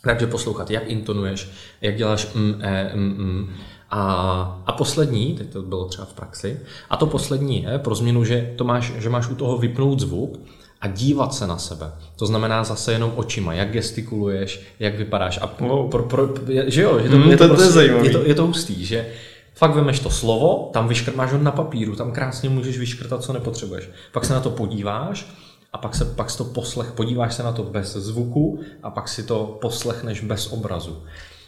Takže 0.03 0.27
poslouchat, 0.27 0.71
jak 0.71 0.87
intonuješ, 0.87 1.49
jak 1.81 1.97
děláš 1.97 2.33
mm, 2.33 2.55
e, 2.61 2.91
mm, 2.95 3.15
mm. 3.17 3.49
A, 3.89 4.63
a 4.65 4.71
poslední, 4.71 5.35
teď 5.35 5.53
to 5.53 5.61
bylo 5.61 5.85
třeba 5.85 6.05
v 6.05 6.13
praxi, 6.13 6.59
a 6.89 6.97
to 6.97 7.05
poslední 7.05 7.63
je 7.63 7.79
pro 7.79 7.95
změnu, 7.95 8.23
že, 8.23 8.53
to 8.55 8.63
máš, 8.63 8.93
že 8.97 9.09
máš 9.09 9.29
u 9.29 9.35
toho 9.35 9.57
vypnout 9.57 9.99
zvuk 9.99 10.39
a 10.81 10.87
dívat 10.87 11.33
se 11.33 11.47
na 11.47 11.57
sebe. 11.57 11.91
To 12.15 12.25
znamená 12.25 12.63
zase 12.63 12.91
jenom 12.91 13.13
očima, 13.15 13.53
jak 13.53 13.71
gestikuluješ, 13.71 14.61
jak 14.79 14.97
vypadáš. 14.97 15.39
A 15.41 15.47
pro, 15.47 15.83
pro, 15.83 16.03
pro, 16.03 16.29
že 16.65 16.81
jo, 16.81 16.99
že 17.03 17.09
to, 17.09 17.17
mm, 17.17 17.31
je, 17.31 17.37
to, 17.37 17.47
to, 17.47 17.55
prostě, 17.55 17.79
je, 17.79 18.09
to, 18.09 18.25
je 18.25 18.35
to 18.35 18.47
hustý, 18.47 18.85
že 18.85 19.05
Fakt 19.53 19.75
vemeš 19.75 19.99
to 19.99 20.09
slovo, 20.09 20.69
tam 20.73 20.87
vyškrt, 20.87 21.15
máš 21.15 21.31
ho 21.31 21.37
na 21.37 21.51
papíru, 21.51 21.95
tam 21.95 22.11
krásně 22.11 22.49
můžeš 22.49 22.77
vyškrtat, 22.77 23.23
co 23.23 23.33
nepotřebuješ. 23.33 23.89
Pak 24.11 24.25
se 24.25 24.33
na 24.33 24.39
to 24.39 24.49
podíváš 24.49 25.27
a 25.73 25.77
pak 25.77 25.95
se 25.95 26.05
pak 26.05 26.29
si 26.29 26.37
to 26.37 26.43
poslech, 26.43 26.91
podíváš 26.91 27.33
se 27.33 27.43
na 27.43 27.51
to 27.51 27.63
bez 27.63 27.95
zvuku 27.95 28.59
a 28.83 28.91
pak 28.91 29.07
si 29.07 29.23
to 29.23 29.57
poslechneš 29.61 30.21
bez 30.21 30.51
obrazu. 30.51 31.03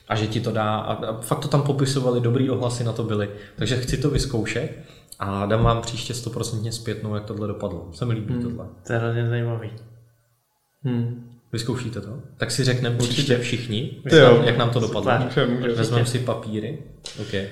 A 0.08 0.16
že 0.16 0.28
ti 0.28 0.42
to 0.42 0.52
dá, 0.52 0.76
a 0.78 1.22
fakt 1.22 1.40
to 1.40 1.48
tam 1.48 1.62
popisovali, 1.62 2.22
dobrý 2.22 2.50
ohlasy 2.50 2.84
na 2.84 2.94
to 2.94 3.04
byly. 3.04 3.30
Takže 3.56 3.78
chci 3.78 3.98
to 3.98 4.10
vyzkoušet 4.10 4.70
a 5.20 5.46
dám 5.46 5.64
vám 5.64 5.82
příště 5.82 6.14
100% 6.14 6.70
zpětnou, 6.70 7.16
jak 7.16 7.26
tohle 7.26 7.48
dopadlo. 7.48 7.90
Se 7.94 8.06
mi 8.06 8.14
líbí 8.14 8.34
hmm. 8.34 8.44
tohle. 8.44 8.66
To 8.88 8.94
je 8.94 9.00
hrozně 9.00 9.30
zajímavý. 9.30 9.72
Hmm. 10.84 11.32
Vyzkoušíte 11.52 12.02
to? 12.02 12.20
Tak 12.38 12.52
si 12.52 12.64
řekneme 12.64 12.98
příště 12.98 13.38
všichni, 13.38 13.98
jak, 14.12 14.46
jak 14.46 14.58
nám 14.58 14.70
to 14.70 14.80
dopadlo. 14.80 15.12
Vezmeme 15.76 16.06
si 16.06 16.20
papíry. 16.20 16.84
Okay. 17.22 17.48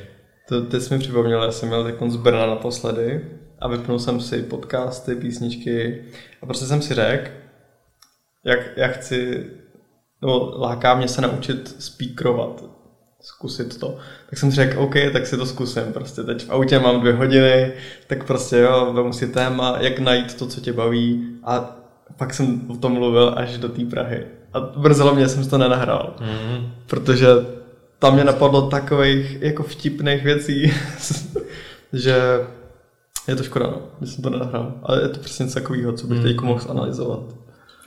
To, 0.50 0.62
ty 0.62 0.82
jsi 0.82 0.94
mi 0.94 1.00
připomněl, 1.00 1.44
já 1.44 1.52
jsem 1.52 1.70
měl 1.70 1.84
teď 1.84 1.96
z 2.08 2.16
Brna 2.16 2.46
naposledy 2.46 3.26
a 3.60 3.68
vypnul 3.68 4.00
jsem 4.00 4.22
si 4.22 4.44
podcasty, 4.44 5.16
písničky 5.16 6.06
a 6.42 6.46
prostě 6.46 6.66
jsem 6.66 6.82
si 6.82 6.94
řekl, 6.94 7.32
jak, 8.46 8.60
jak 8.78 8.92
chci, 8.92 9.46
nebo 10.22 10.54
láká 10.58 10.96
mě 10.96 11.08
se 11.08 11.22
naučit 11.22 11.76
speakerovat, 11.80 12.64
zkusit 13.22 13.80
to. 13.80 13.98
Tak 14.30 14.40
jsem 14.40 14.52
řekl, 14.52 14.80
OK, 14.80 14.94
tak 15.14 15.28
si 15.28 15.38
to 15.38 15.46
zkusím. 15.46 15.94
Prostě 15.94 16.24
teď 16.24 16.46
v 16.46 16.50
autě 16.50 16.80
mám 16.80 17.02
dvě 17.02 17.14
hodiny, 17.14 17.74
tak 18.08 18.24
prostě 18.24 18.58
jo, 18.58 18.94
vemu 18.94 19.14
si 19.14 19.28
téma, 19.28 19.78
jak 19.80 20.00
najít 20.00 20.34
to, 20.34 20.48
co 20.48 20.62
tě 20.62 20.74
baví 20.74 21.38
a 21.44 21.80
pak 22.18 22.34
jsem 22.34 22.72
o 22.72 22.78
tom 22.78 22.92
mluvil 22.92 23.34
až 23.38 23.58
do 23.58 23.70
té 23.70 23.86
Prahy. 23.86 24.28
A 24.54 24.60
brzelo 24.60 25.16
mě, 25.16 25.30
jsem 25.30 25.50
to 25.50 25.58
nenahrál. 25.58 26.16
Mm-hmm. 26.20 26.70
Protože 26.88 27.28
tam 28.04 28.14
mě 28.14 28.24
napadlo 28.24 28.70
takových 28.70 29.42
jako 29.42 29.64
vtipných 29.64 30.24
věcí, 30.24 30.74
že 31.94 32.16
je 33.28 33.36
to 33.36 33.44
škoda, 33.44 33.68
no, 33.68 33.82
že 34.02 34.12
jsem 34.12 34.24
to 34.24 34.30
nenahrál. 34.30 34.74
Ale 34.84 35.02
je 35.02 35.10
to 35.10 35.20
přesně 35.20 35.44
něco 35.44 35.60
takového, 35.60 35.94
co 35.94 36.08
bych 36.08 36.18
mm. 36.18 36.24
teď 36.24 36.42
mohl 36.42 36.60
zanalizovat. 36.60 37.20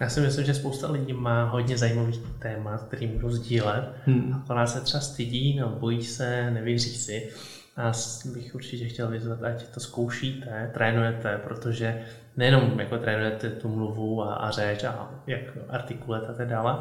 Já 0.00 0.08
si 0.08 0.20
myslím, 0.20 0.46
že 0.46 0.54
spousta 0.54 0.90
lidí 0.90 1.12
má 1.12 1.44
hodně 1.44 1.78
zajímavých 1.78 2.20
témat, 2.38 2.82
který 2.82 3.06
můžou 3.06 3.30
sdílet. 3.30 3.88
Hmm. 4.06 4.40
Akorát 4.44 4.66
se 4.66 4.80
třeba 4.80 5.00
stydí, 5.00 5.56
no, 5.60 5.76
bojí 5.80 6.04
se, 6.04 6.50
nevěří 6.50 6.90
si. 6.90 7.28
A 7.76 7.92
bych 8.32 8.54
určitě 8.54 8.88
chtěl 8.88 9.08
vyzvat, 9.08 9.42
ať 9.42 9.68
to 9.68 9.80
zkoušíte, 9.80 10.70
trénujete, 10.74 11.40
protože 11.44 12.04
nejenom 12.36 12.80
jako 12.80 12.98
trénujete 12.98 13.50
tu 13.50 13.68
mluvu 13.68 14.22
a, 14.22 14.34
a 14.34 14.50
řeč 14.50 14.84
a 14.84 15.10
jak 15.26 15.40
artikulujete 15.68 16.26
a 16.26 16.32
tak 16.32 16.48
dále, 16.48 16.72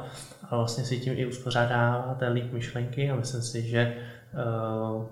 ale 0.43 0.59
vlastně 0.59 0.85
si 0.85 0.99
tím 0.99 1.13
i 1.17 1.25
uspořádáváte 1.25 2.29
líp 2.29 2.53
myšlenky 2.53 3.09
a 3.09 3.15
myslím 3.15 3.41
si, 3.41 3.61
že 3.61 3.95
uh, 4.33 5.05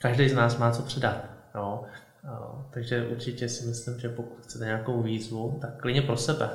každý 0.00 0.28
z 0.28 0.34
nás 0.34 0.58
má 0.58 0.72
co 0.72 0.82
předat. 0.82 1.24
No. 1.54 1.84
Uh, 2.24 2.62
takže 2.70 3.06
určitě 3.06 3.48
si 3.48 3.66
myslím, 3.66 4.00
že 4.00 4.08
pokud 4.08 4.44
chcete 4.44 4.64
nějakou 4.64 5.02
výzvu, 5.02 5.58
tak 5.60 5.80
klidně 5.80 6.02
pro 6.02 6.16
sebe. 6.16 6.50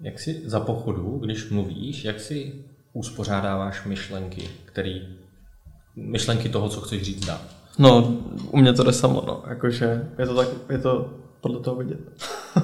Jak 0.00 0.18
si 0.18 0.42
za 0.44 0.60
pochodu, 0.60 1.18
když 1.18 1.50
mluvíš, 1.50 2.04
jak 2.04 2.20
si 2.20 2.64
uspořádáváš 2.92 3.84
myšlenky, 3.84 4.48
který, 4.64 5.18
myšlenky 5.96 6.48
toho, 6.48 6.68
co 6.68 6.80
chceš 6.80 7.02
říct 7.02 7.26
dál? 7.26 7.38
No, 7.78 8.16
u 8.50 8.56
mě 8.56 8.72
to 8.72 8.82
jde 8.82 8.92
samo, 8.92 9.24
no. 9.26 9.42
Jakože 9.48 10.08
je 10.18 10.26
to 10.26 10.34
tak, 10.34 10.48
je 10.70 10.78
to 10.78 11.10
podle 11.40 11.60
toho 11.60 11.76
vidět. 11.76 12.00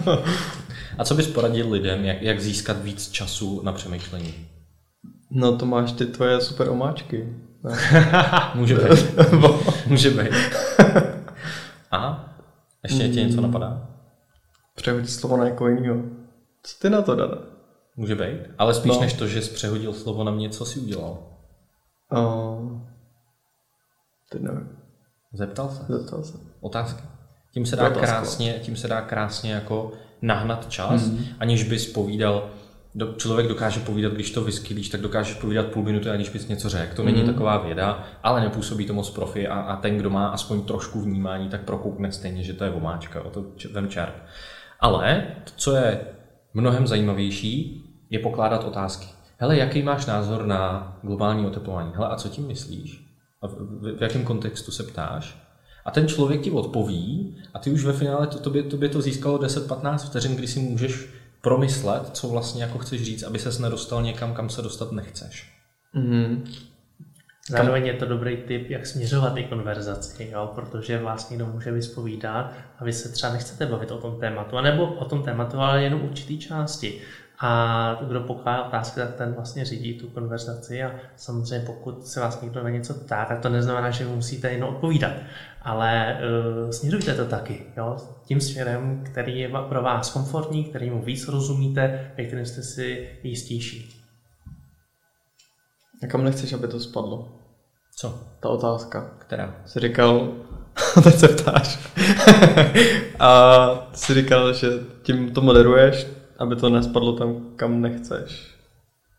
A 0.99 1.05
co 1.05 1.15
bys 1.15 1.27
poradil 1.27 1.71
lidem, 1.71 2.05
jak, 2.05 2.23
jak 2.23 2.41
získat 2.41 2.83
víc 2.83 3.11
času 3.11 3.63
na 3.65 3.73
přemýšlení? 3.73 4.35
No 5.31 5.57
to 5.57 5.67
máš 5.67 5.93
ty 5.93 6.07
tvoje 6.07 6.41
super 6.41 6.69
omáčky. 6.69 7.29
Může 8.55 8.75
být. 8.75 9.15
Může 9.87 10.11
být. 10.11 10.33
Aha. 11.91 12.39
Ještě 12.83 13.09
ti 13.09 13.25
něco 13.25 13.41
napadá? 13.41 13.89
Přehodit 14.75 15.11
slovo 15.11 15.37
na 15.37 15.45
někoho 15.45 15.71
jiného. 15.71 16.03
Co 16.63 16.79
ty 16.79 16.91
na 16.91 17.03
to, 17.03 17.15
Dana? 17.15 17.39
Může 17.97 18.15
být. 18.15 18.39
Ale 18.59 18.75
spíš 18.75 18.93
no. 18.93 19.01
než 19.01 19.13
to, 19.13 19.27
že 19.27 19.43
jsi 19.43 19.51
přehodil 19.51 19.93
slovo 19.93 20.25
na 20.25 20.33
mě, 20.33 20.51
co 20.51 20.65
jsi 20.65 20.81
udělal? 20.81 21.19
Uh, 22.13 22.81
teď 24.33 24.43
nevím. 24.43 24.69
Zeptal 25.33 25.69
se? 25.69 25.85
Zeptal 25.89 26.23
se. 26.25 26.39
Otázky. 26.61 27.03
Tím 27.55 27.67
se 27.67 27.77
dá 27.77 27.91
krásně, 27.91 28.53
tím 28.53 28.77
se 28.77 28.89
dá 28.89 29.01
krásně 29.01 29.53
jako 29.53 29.93
nahnat 30.23 30.71
čas, 30.71 31.03
mm-hmm. 31.03 31.25
aniž 31.39 31.63
bys 31.63 31.93
povídal, 31.93 32.51
do, 32.95 33.15
člověk 33.15 33.49
dokáže 33.49 33.81
povídat, 33.81 34.13
když 34.13 34.31
to 34.31 34.45
vyskylíš, 34.45 34.89
tak 34.89 35.01
dokáže 35.01 35.35
povídat 35.35 35.67
půl 35.67 35.83
minuty, 35.83 36.11
aniž 36.11 36.29
bys 36.29 36.49
něco 36.49 36.69
řekl. 36.69 36.97
To 36.97 37.03
mm-hmm. 37.03 37.05
není 37.05 37.23
mhm. 37.23 37.33
taková 37.33 37.59
věda, 37.59 38.05
ale 38.23 38.41
nepůsobí 38.41 38.87
to 38.87 38.95
moc 38.95 39.11
profi 39.11 39.49
a, 39.49 39.61
a 39.61 39.77
ten, 39.77 39.97
kdo 39.97 40.11
má 40.11 40.29
aspoň 40.29 40.63
trošku 40.63 41.01
vnímání, 41.01 41.49
tak 41.49 41.61
prokoukne 41.65 42.13
stejně, 42.13 42.43
že 42.43 42.53
to 42.53 42.65
je 42.65 42.71
vomáčka, 42.71 43.23
o 43.23 43.31
to 43.31 43.45
ten 43.73 43.89
čert. 43.89 44.15
Ale 44.81 45.27
to, 45.45 45.51
co 45.57 45.77
je 45.77 46.01
mnohem 46.55 46.87
zajímavější, 46.87 47.85
je 48.11 48.19
pokládat 48.19 48.65
otázky. 48.65 49.07
Hele, 49.39 49.57
jaký 49.57 49.83
máš 49.83 50.07
názor 50.07 50.47
na 50.47 50.93
globální 51.03 51.47
oteplování? 51.47 51.93
Hele, 51.95 52.09
a 52.09 52.17
co 52.17 52.29
tím 52.29 52.47
myslíš? 52.47 53.12
A 53.43 53.47
v, 53.47 53.55
v, 53.99 54.03
jakém 54.03 54.25
kontextu 54.25 54.73
se 54.73 54.83
ptáš? 54.83 55.43
A 55.85 55.91
ten 55.91 56.09
člověk 56.09 56.41
ti 56.41 56.51
odpoví 56.51 57.37
a 57.55 57.59
ty 57.59 57.71
už 57.71 57.85
ve 57.85 57.93
finále 57.93 58.27
to, 58.27 58.39
tobě, 58.39 58.63
tobě 58.63 58.89
to 58.89 59.03
získalo 59.03 59.39
10-15 59.39 59.99
vteřin, 59.99 60.37
kdy 60.37 60.47
si 60.47 60.61
můžeš 60.61 61.09
promyslet, 61.41 62.17
co 62.17 62.29
vlastně 62.29 62.63
jako 62.63 62.79
chceš 62.79 63.03
říct, 63.03 63.23
aby 63.23 63.39
ses 63.39 63.59
nedostal 63.59 64.03
někam, 64.03 64.35
kam 64.35 64.51
se 64.51 64.63
dostat 64.63 64.93
nechceš. 64.93 65.53
Mm-hmm. 65.95 66.43
Zároveň 67.49 67.87
je 67.87 67.95
to 67.95 68.07
dobrý 68.07 68.37
tip, 68.37 68.71
jak 68.71 68.87
směřovat 68.87 69.37
i 69.37 69.45
konverzaci, 69.45 70.29
jo? 70.33 70.53
protože 70.55 71.03
vás 71.03 71.31
někdo 71.31 71.47
může 71.47 71.71
vyspovídat 71.71 72.53
a 72.79 72.85
vy 72.85 72.93
se 72.93 73.09
třeba 73.09 73.33
nechcete 73.33 73.67
bavit 73.67 73.91
o 73.91 73.99
tom 73.99 74.21
tématu, 74.21 74.57
anebo 74.57 74.87
o 74.95 75.05
tom 75.05 75.23
tématu, 75.23 75.59
ale 75.59 75.83
jenom 75.83 76.03
určitý 76.03 76.39
části. 76.39 77.01
A 77.45 77.99
kdo 78.09 78.21
pokládá 78.21 78.65
otázky, 78.65 79.01
tak 79.01 79.15
ten 79.15 79.33
vlastně 79.33 79.65
řídí 79.65 79.95
tu 79.95 80.09
konverzaci 80.09 80.83
a 80.83 80.93
samozřejmě 81.17 81.67
pokud 81.67 82.07
se 82.07 82.21
vás 82.21 82.41
někdo 82.41 82.63
na 82.63 82.71
něco 82.71 82.95
ptá, 82.95 83.25
tak 83.25 83.41
to 83.41 83.49
neznamená, 83.49 83.91
že 83.91 84.07
musíte 84.07 84.53
jenom 84.53 84.75
odpovídat, 84.75 85.13
ale 85.63 86.19
uh, 86.65 86.71
směrujte 86.71 87.15
to 87.15 87.25
taky, 87.25 87.67
jo? 87.77 87.97
tím 88.25 88.41
směrem, 88.41 89.05
který 89.05 89.41
je 89.41 89.51
pro 89.69 89.83
vás 89.83 90.11
komfortní, 90.11 90.65
kterýmu 90.65 91.03
víc 91.03 91.29
rozumíte, 91.29 92.13
ve 92.19 92.25
kterém 92.25 92.47
jste 92.47 92.63
si 92.63 93.09
jistější. 93.23 94.03
A 96.03 96.07
kam 96.07 96.25
nechceš, 96.25 96.53
aby 96.53 96.69
to 96.69 96.81
spadlo? 96.81 97.29
Co? 97.97 98.21
Ta 98.41 98.49
otázka. 98.49 99.11
Která? 99.19 99.55
Jsi 99.67 99.81
říkal, 99.81 100.33
teď 101.05 101.15
se 101.15 101.29
ptáš. 101.29 101.79
a 103.19 103.91
jsi 103.95 104.15
říkal, 104.15 104.53
že 104.53 104.69
tím 105.03 105.31
to 105.31 105.41
moderuješ, 105.41 106.07
aby 106.43 106.57
to 106.57 106.71
nespadlo 106.71 107.13
tam, 107.13 107.35
kam 107.57 107.81
nechceš. 107.81 108.47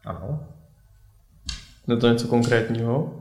Ano. 0.06 0.39
Je 1.88 1.98
to 1.98 2.10
něco 2.10 2.27
konkrétního? 2.27 3.13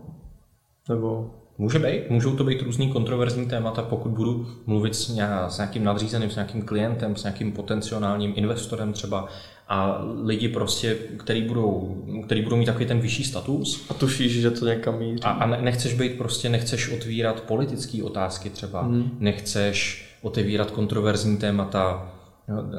Nebo... 0.88 1.30
Může 1.58 1.78
být, 1.78 2.10
můžou 2.10 2.36
to 2.36 2.44
být 2.44 2.62
různý 2.62 2.92
kontroverzní 2.92 3.46
témata, 3.46 3.82
pokud 3.82 4.12
budu 4.12 4.46
mluvit 4.66 4.94
s, 4.94 5.08
nějakým 5.08 5.84
nadřízeným, 5.84 6.30
s 6.30 6.34
nějakým 6.34 6.62
klientem, 6.62 7.16
s 7.16 7.22
nějakým 7.22 7.52
potenciálním 7.52 8.32
investorem 8.36 8.92
třeba 8.92 9.28
a 9.68 10.00
lidi 10.22 10.48
prostě, 10.48 10.94
který 10.94 11.42
budou, 11.42 11.96
který 12.24 12.42
budou 12.42 12.56
mít 12.56 12.66
takový 12.66 12.86
ten 12.86 13.00
vyšší 13.00 13.24
status. 13.24 13.86
A 13.90 13.94
tušíš, 13.94 14.40
že 14.40 14.50
to 14.50 14.66
někam 14.66 14.98
míří. 14.98 15.22
A, 15.22 15.30
a 15.30 15.46
nechceš 15.46 15.94
být 15.94 16.18
prostě, 16.18 16.48
nechceš 16.48 16.88
otvírat 16.88 17.40
politické 17.40 18.02
otázky 18.02 18.50
třeba, 18.50 18.82
hmm. 18.82 19.16
nechceš 19.18 20.08
otevírat 20.22 20.70
kontroverzní 20.70 21.36
témata, 21.36 22.11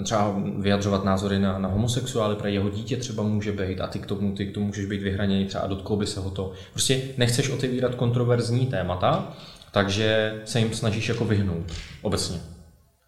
třeba 0.04 0.36
vyjadřovat 0.58 1.04
názory 1.04 1.40
na, 1.40 1.60
na 1.60 1.70
homosexuály, 1.70 2.36
pro 2.36 2.48
jeho 2.48 2.70
dítě 2.70 2.98
třeba 2.98 3.24
může 3.24 3.52
být 3.52 3.82
a 3.82 3.88
ty 3.88 4.00
k 4.00 4.06
tomu, 4.06 4.36
ty 4.36 4.46
k 4.46 4.54
tomu 4.54 4.66
můžeš 4.66 4.86
být 4.86 5.02
vyhraněný, 5.02 5.46
třeba 5.46 5.68
dotklo 5.68 5.96
by 5.96 6.08
se 6.08 6.20
ho 6.20 6.30
to. 6.30 6.52
Prostě 6.72 7.02
nechceš 7.18 7.50
otevírat 7.50 7.96
kontroverzní 7.96 8.66
témata, 8.66 9.34
takže 9.72 10.42
se 10.46 10.60
jim 10.60 10.74
snažíš 10.74 11.10
jako 11.10 11.26
vyhnout 11.26 11.72
obecně. 12.02 12.40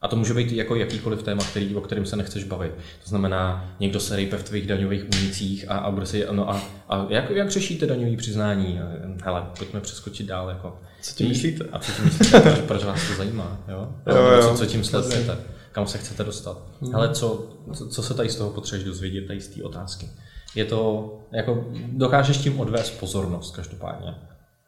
A 0.01 0.07
to 0.07 0.15
může 0.15 0.33
být 0.33 0.51
jako 0.51 0.75
jakýkoliv 0.75 1.23
téma, 1.23 1.43
který, 1.43 1.75
o 1.75 1.81
kterém 1.81 2.05
se 2.05 2.15
nechceš 2.15 2.43
bavit. 2.43 2.71
To 3.03 3.09
znamená, 3.09 3.73
někdo 3.79 3.99
se 3.99 4.15
rejpe 4.15 4.37
v 4.37 4.43
tvých 4.43 4.67
daňových 4.67 5.03
unicích 5.03 5.65
a, 5.67 5.77
a 5.77 5.91
bude 5.91 6.05
si, 6.05 6.25
no 6.31 6.49
a, 6.49 6.61
a 6.89 7.05
jak, 7.09 7.29
jak 7.29 7.51
řešíte 7.51 7.85
daňové 7.85 8.17
přiznání? 8.17 8.79
Hele, 9.23 9.43
pojďme 9.57 9.81
přeskočit 9.81 10.27
dál. 10.27 10.49
Jako. 10.49 10.79
Co 11.01 11.15
tím 11.15 11.29
myslíte? 11.29 11.65
A 11.71 11.79
co 11.79 11.91
tím 11.91 12.05
myslíte? 12.05 12.39
proč, 12.39 12.59
proč 12.59 12.83
vás 12.83 13.07
to 13.07 13.13
zajímá? 13.13 13.57
Jo? 13.67 13.89
jo, 14.07 14.15
jo 14.15 14.41
co, 14.41 14.57
co 14.57 14.65
tím 14.65 14.83
sledujete? 14.83 15.37
Kam 15.75 15.87
se 15.87 15.97
chcete 15.97 16.23
dostat? 16.23 16.57
Hmm. 16.81 16.93
Hele, 16.93 17.09
co, 17.09 17.47
co, 17.73 17.87
co 17.87 18.03
se 18.03 18.13
tady 18.13 18.29
z 18.29 18.35
toho 18.35 18.49
potřebuješ 18.49 18.87
dozvědět, 18.87 19.27
tady 19.27 19.41
z 19.41 19.47
té 19.47 19.63
otázky? 19.63 20.09
Je 20.55 20.65
to, 20.65 21.13
jako, 21.31 21.65
dokážeš 21.91 22.37
tím 22.37 22.59
odvést 22.59 22.99
pozornost 22.99 23.55
každopádně. 23.55 24.15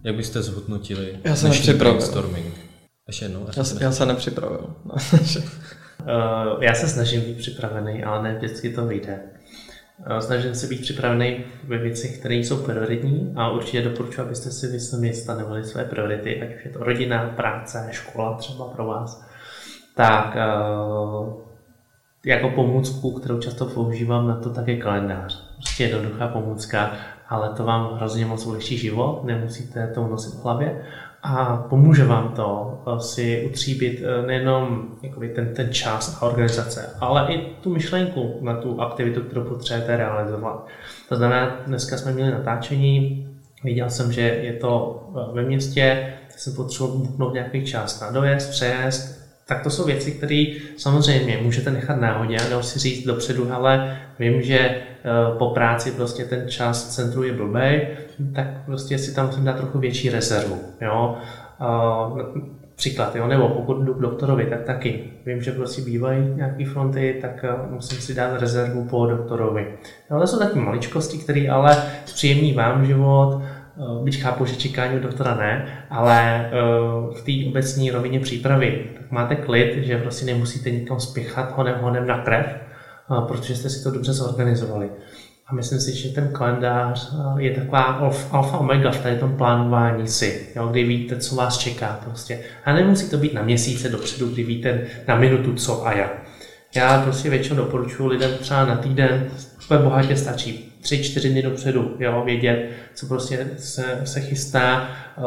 Jak 0.03 0.15
byste 0.15 0.41
zhodnotili 0.41 1.19
Já 1.23 1.35
jsem 1.35 1.77
brainstorming? 1.77 2.55
Ještě 3.07 3.25
jednou. 3.25 3.47
Já, 3.57 3.63
já 3.79 3.91
se 3.91 4.05
nepřipravil. 4.05 4.73
uh, 4.85 4.93
já 6.61 6.73
se 6.73 6.87
snažím 6.87 7.21
být 7.21 7.37
připravený, 7.37 8.03
ale 8.03 8.23
ne 8.23 8.35
vždycky 8.37 8.69
to 8.73 8.85
vyjde. 8.85 9.19
Uh, 10.11 10.17
snažím 10.19 10.55
se 10.55 10.67
být 10.67 10.81
připravený 10.81 11.45
ve 11.63 11.77
věcech, 11.77 12.19
které 12.19 12.35
jsou 12.35 12.57
prioritní 12.57 13.33
a 13.35 13.49
určitě 13.49 13.81
doporučuji, 13.81 14.21
abyste 14.21 14.51
si 14.51 14.67
vy 14.67 14.79
sami 14.79 15.13
stanovili 15.13 15.63
své 15.63 15.85
priority, 15.85 16.41
ať 16.41 16.55
už 16.55 16.65
je 16.65 16.71
to 16.71 16.83
rodina, 16.83 17.33
práce, 17.35 17.87
škola 17.91 18.37
třeba 18.37 18.65
pro 18.65 18.85
vás. 18.85 19.26
Tak 19.97 20.35
uh, 20.35 21.33
jako 22.25 22.49
pomůcku, 22.49 23.11
kterou 23.11 23.39
často 23.39 23.65
používám 23.65 24.27
na 24.27 24.35
to, 24.35 24.49
tak 24.49 24.67
je 24.67 24.77
kalendář. 24.77 25.53
Prostě 25.55 25.83
jednoduchá 25.83 26.27
pomůcka, 26.27 26.91
ale 27.29 27.49
to 27.49 27.63
vám 27.63 27.93
hrozně 27.93 28.25
moc 28.25 28.45
ulehčí 28.45 28.77
život, 28.77 29.23
nemusíte 29.23 29.87
to 29.87 30.07
nosit 30.07 30.33
v 30.33 30.43
hlavě 30.43 30.83
a 31.23 31.57
pomůže 31.69 32.05
vám 32.05 32.33
to 32.35 32.79
eh, 32.87 32.99
si 32.99 33.45
utříbit 33.49 34.03
eh, 34.03 34.27
nejenom 34.27 34.87
jakoby 35.03 35.29
ten, 35.29 35.53
ten 35.53 35.73
čas 35.73 36.17
a 36.21 36.25
organizace, 36.25 36.95
ale 36.99 37.33
i 37.33 37.37
tu 37.61 37.73
myšlenku 37.73 38.37
na 38.41 38.61
tu 38.61 38.81
aktivitu, 38.81 39.21
kterou 39.21 39.43
potřebujete 39.43 39.97
realizovat. 39.97 40.67
To 41.09 41.15
znamená, 41.15 41.57
dneska 41.67 41.97
jsme 41.97 42.11
měli 42.11 42.31
natáčení, 42.31 43.27
viděl 43.63 43.89
jsem, 43.89 44.11
že 44.11 44.21
je 44.21 44.53
to 44.53 45.03
eh, 45.09 45.33
ve 45.33 45.43
městě, 45.43 46.13
jsem 46.29 46.55
potřeboval 46.55 46.97
buknout 46.97 47.33
nějaký 47.33 47.65
čas 47.65 48.01
na 48.01 48.11
dojezd, 48.11 48.49
přejezd, 48.49 49.16
tak 49.47 49.63
to 49.63 49.69
jsou 49.69 49.85
věci, 49.85 50.11
které 50.11 50.45
samozřejmě 50.77 51.39
můžete 51.41 51.71
nechat 51.71 52.01
náhodě, 52.01 52.37
nebo 52.49 52.63
si 52.63 52.79
říct 52.79 53.05
dopředu, 53.05 53.53
ale 53.53 53.97
vím, 54.19 54.41
že 54.41 54.59
eh, 54.59 54.81
po 55.37 55.49
práci 55.49 55.91
prostě 55.91 56.25
ten 56.25 56.49
čas 56.49 56.87
v 56.87 56.91
centru 56.91 57.23
je 57.23 57.33
blbej, 57.33 57.87
tak 58.35 58.47
prostě 58.65 58.97
si 58.97 59.15
tam 59.15 59.25
musím 59.25 59.45
dát 59.45 59.57
trochu 59.57 59.79
větší 59.79 60.09
rezervu. 60.09 60.57
Jo? 60.81 61.17
Příklad, 62.75 63.15
jo? 63.15 63.27
nebo 63.27 63.49
pokud 63.49 63.83
jdu 63.83 63.93
k 63.93 64.01
doktorovi, 64.01 64.45
tak 64.45 64.63
taky. 64.63 65.03
Vím, 65.25 65.41
že 65.41 65.51
prostě 65.51 65.81
bývají 65.81 66.33
nějaké 66.35 66.65
fronty, 66.65 67.17
tak 67.21 67.43
eh, 67.43 67.49
musím 67.69 67.97
si 67.97 68.13
dát 68.13 68.41
rezervu 68.41 68.83
po 68.83 69.05
doktorovi. 69.05 69.67
No, 70.11 70.19
to 70.19 70.27
jsou 70.27 70.39
taky 70.39 70.59
maličkosti, 70.59 71.17
které 71.17 71.49
ale 71.49 71.83
zpříjemní 72.05 72.53
vám 72.53 72.85
život, 72.85 73.41
Eh, 73.41 73.56
byť 74.03 74.21
chápu, 74.21 74.45
že 74.45 74.55
čekání 74.55 74.97
u 74.97 74.99
doktora 74.99 75.35
ne, 75.35 75.83
ale 75.89 76.45
eh, 76.45 76.51
v 77.19 77.21
té 77.25 77.49
obecní 77.49 77.91
rovině 77.91 78.19
přípravy 78.19 78.85
tak 78.97 79.11
máte 79.11 79.35
klid, 79.35 79.85
že 79.85 79.97
prostě 79.97 80.25
nemusíte 80.25 80.71
nikam 80.71 80.99
spěchat 80.99 81.57
honem, 81.57 81.75
honem 81.81 82.07
na 82.07 82.17
krev, 82.17 82.45
eh, 82.47 83.21
protože 83.27 83.55
jste 83.55 83.69
si 83.69 83.83
to 83.83 83.91
dobře 83.91 84.13
zorganizovali. 84.13 84.89
A 85.47 85.55
myslím 85.55 85.79
si, 85.79 85.95
že 85.95 86.09
ten 86.09 86.27
kalendář 86.33 87.15
je 87.37 87.51
taková 87.51 87.81
alfa 88.31 88.57
omega 88.57 88.91
v 88.91 89.03
tady 89.03 89.15
tom 89.17 89.37
plánování 89.37 90.07
si, 90.07 90.47
jo, 90.55 90.67
kdy 90.67 90.83
víte, 90.83 91.17
co 91.17 91.35
vás 91.35 91.57
čeká 91.57 91.99
prostě. 92.03 92.39
A 92.65 92.73
nemusí 92.73 93.09
to 93.09 93.17
být 93.17 93.33
na 93.33 93.41
měsíce 93.41 93.89
dopředu, 93.89 94.29
kdy 94.29 94.43
víte 94.43 94.81
na 95.07 95.15
minutu 95.15 95.53
co 95.53 95.87
a 95.87 95.93
jak. 95.93 96.23
Já 96.75 97.01
prostě 97.03 97.29
většinou 97.29 97.55
doporučuji 97.55 98.07
lidem 98.07 98.31
třeba 98.39 98.65
na 98.65 98.75
týden, 98.75 99.27
úplně 99.65 99.79
bohatě 99.79 100.17
stačí 100.17 100.76
tři, 100.87 101.03
čtyři 101.03 101.29
dny 101.29 101.41
dopředu, 101.41 101.95
jo, 101.99 102.21
vědět, 102.25 102.69
co 102.95 103.07
prostě 103.07 103.47
se, 103.57 104.01
se 104.03 104.21
chystá 104.21 104.89
uh, 105.17 105.25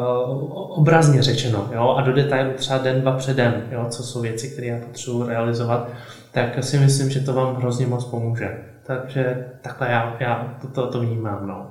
obrazně 0.78 1.22
řečeno, 1.22 1.70
jo, 1.72 1.94
a 1.98 2.02
do 2.02 2.12
detailu 2.12 2.52
třeba 2.52 2.78
den, 2.78 3.00
dva 3.00 3.16
předem, 3.16 3.62
jo, 3.70 3.86
co 3.90 4.02
jsou 4.02 4.20
věci, 4.20 4.50
které 4.50 4.66
já 4.66 4.80
potřebuji 4.86 5.26
realizovat, 5.26 5.88
tak 6.32 6.64
si 6.64 6.78
myslím, 6.78 7.10
že 7.10 7.20
to 7.20 7.34
vám 7.34 7.56
hrozně 7.56 7.86
moc 7.86 8.04
pomůže. 8.04 8.58
Takže 8.86 9.48
takhle 9.60 9.90
já, 9.90 10.16
já 10.20 10.58
to, 10.60 10.68
to, 10.68 10.86
to 10.86 11.00
vnímám, 11.00 11.46
no. 11.46 11.70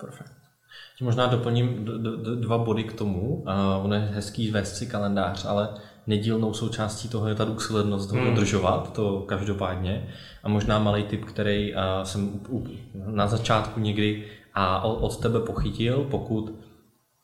Perfekt. 0.00 0.32
Možná 1.00 1.26
doplním 1.26 1.84
d- 1.84 1.92
d- 1.98 2.40
dva 2.40 2.58
body 2.58 2.84
k 2.84 2.92
tomu. 2.92 3.20
Uh, 3.20 3.84
on 3.84 3.94
je 3.94 3.98
hezký 3.98 4.50
vést 4.50 4.76
si 4.76 4.86
kalendář, 4.86 5.44
ale 5.44 5.68
nedílnou 6.06 6.54
součástí 6.54 7.08
toho 7.08 7.28
je 7.28 7.34
ta 7.34 7.44
důslednost 7.44 8.10
hmm. 8.10 8.24
dodržovat, 8.24 8.92
to 8.92 9.24
každopádně. 9.28 10.08
A 10.42 10.48
možná 10.48 10.78
malý 10.78 11.02
tip, 11.02 11.24
který 11.24 11.74
uh, 11.74 11.80
jsem 12.02 12.40
na 12.94 13.26
začátku 13.26 13.80
někdy 13.80 14.24
a 14.54 14.82
od 14.84 15.20
tebe 15.20 15.40
pochytil, 15.40 16.06
pokud 16.10 16.54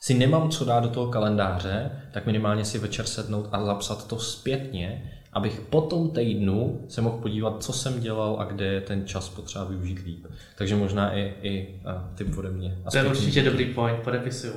si 0.00 0.14
nemám 0.14 0.50
co 0.50 0.64
dát 0.64 0.80
do 0.80 0.88
toho 0.88 1.06
kalendáře, 1.06 1.90
tak 2.12 2.26
minimálně 2.26 2.64
si 2.64 2.78
večer 2.78 3.06
sednout 3.06 3.48
a 3.52 3.64
zapsat 3.64 4.08
to 4.08 4.18
zpětně, 4.18 5.12
abych 5.32 5.60
po 5.60 5.80
tom 5.80 6.10
týdnu 6.10 6.84
se 6.88 7.00
mohl 7.00 7.18
podívat, 7.18 7.62
co 7.62 7.72
jsem 7.72 8.00
dělal 8.00 8.36
a 8.40 8.44
kde 8.44 8.64
je 8.64 8.80
ten 8.80 9.06
čas 9.06 9.28
potřeba 9.28 9.64
využít 9.64 9.98
líp. 10.06 10.26
Takže 10.58 10.76
možná 10.76 11.16
i, 11.16 11.34
i 11.42 11.80
typ 12.14 12.38
ode 12.38 12.50
mě. 12.50 12.78
to 12.90 12.96
je 12.96 13.04
určitě 13.04 13.42
dobrý 13.42 13.74
point, 13.74 13.98
podepisuju. 13.98 14.52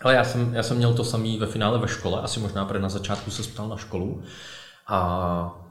Ale 0.00 0.14
já 0.14 0.24
jsem, 0.24 0.54
já 0.54 0.62
jsem 0.62 0.76
měl 0.76 0.94
to 0.94 1.04
samý 1.04 1.38
ve 1.38 1.46
finále 1.46 1.78
ve 1.78 1.88
škole, 1.88 2.20
asi 2.20 2.40
možná 2.40 2.64
pro 2.64 2.78
na 2.78 2.88
začátku 2.88 3.30
se 3.30 3.42
ptal 3.42 3.68
na 3.68 3.76
školu. 3.76 4.22
A 4.86 5.66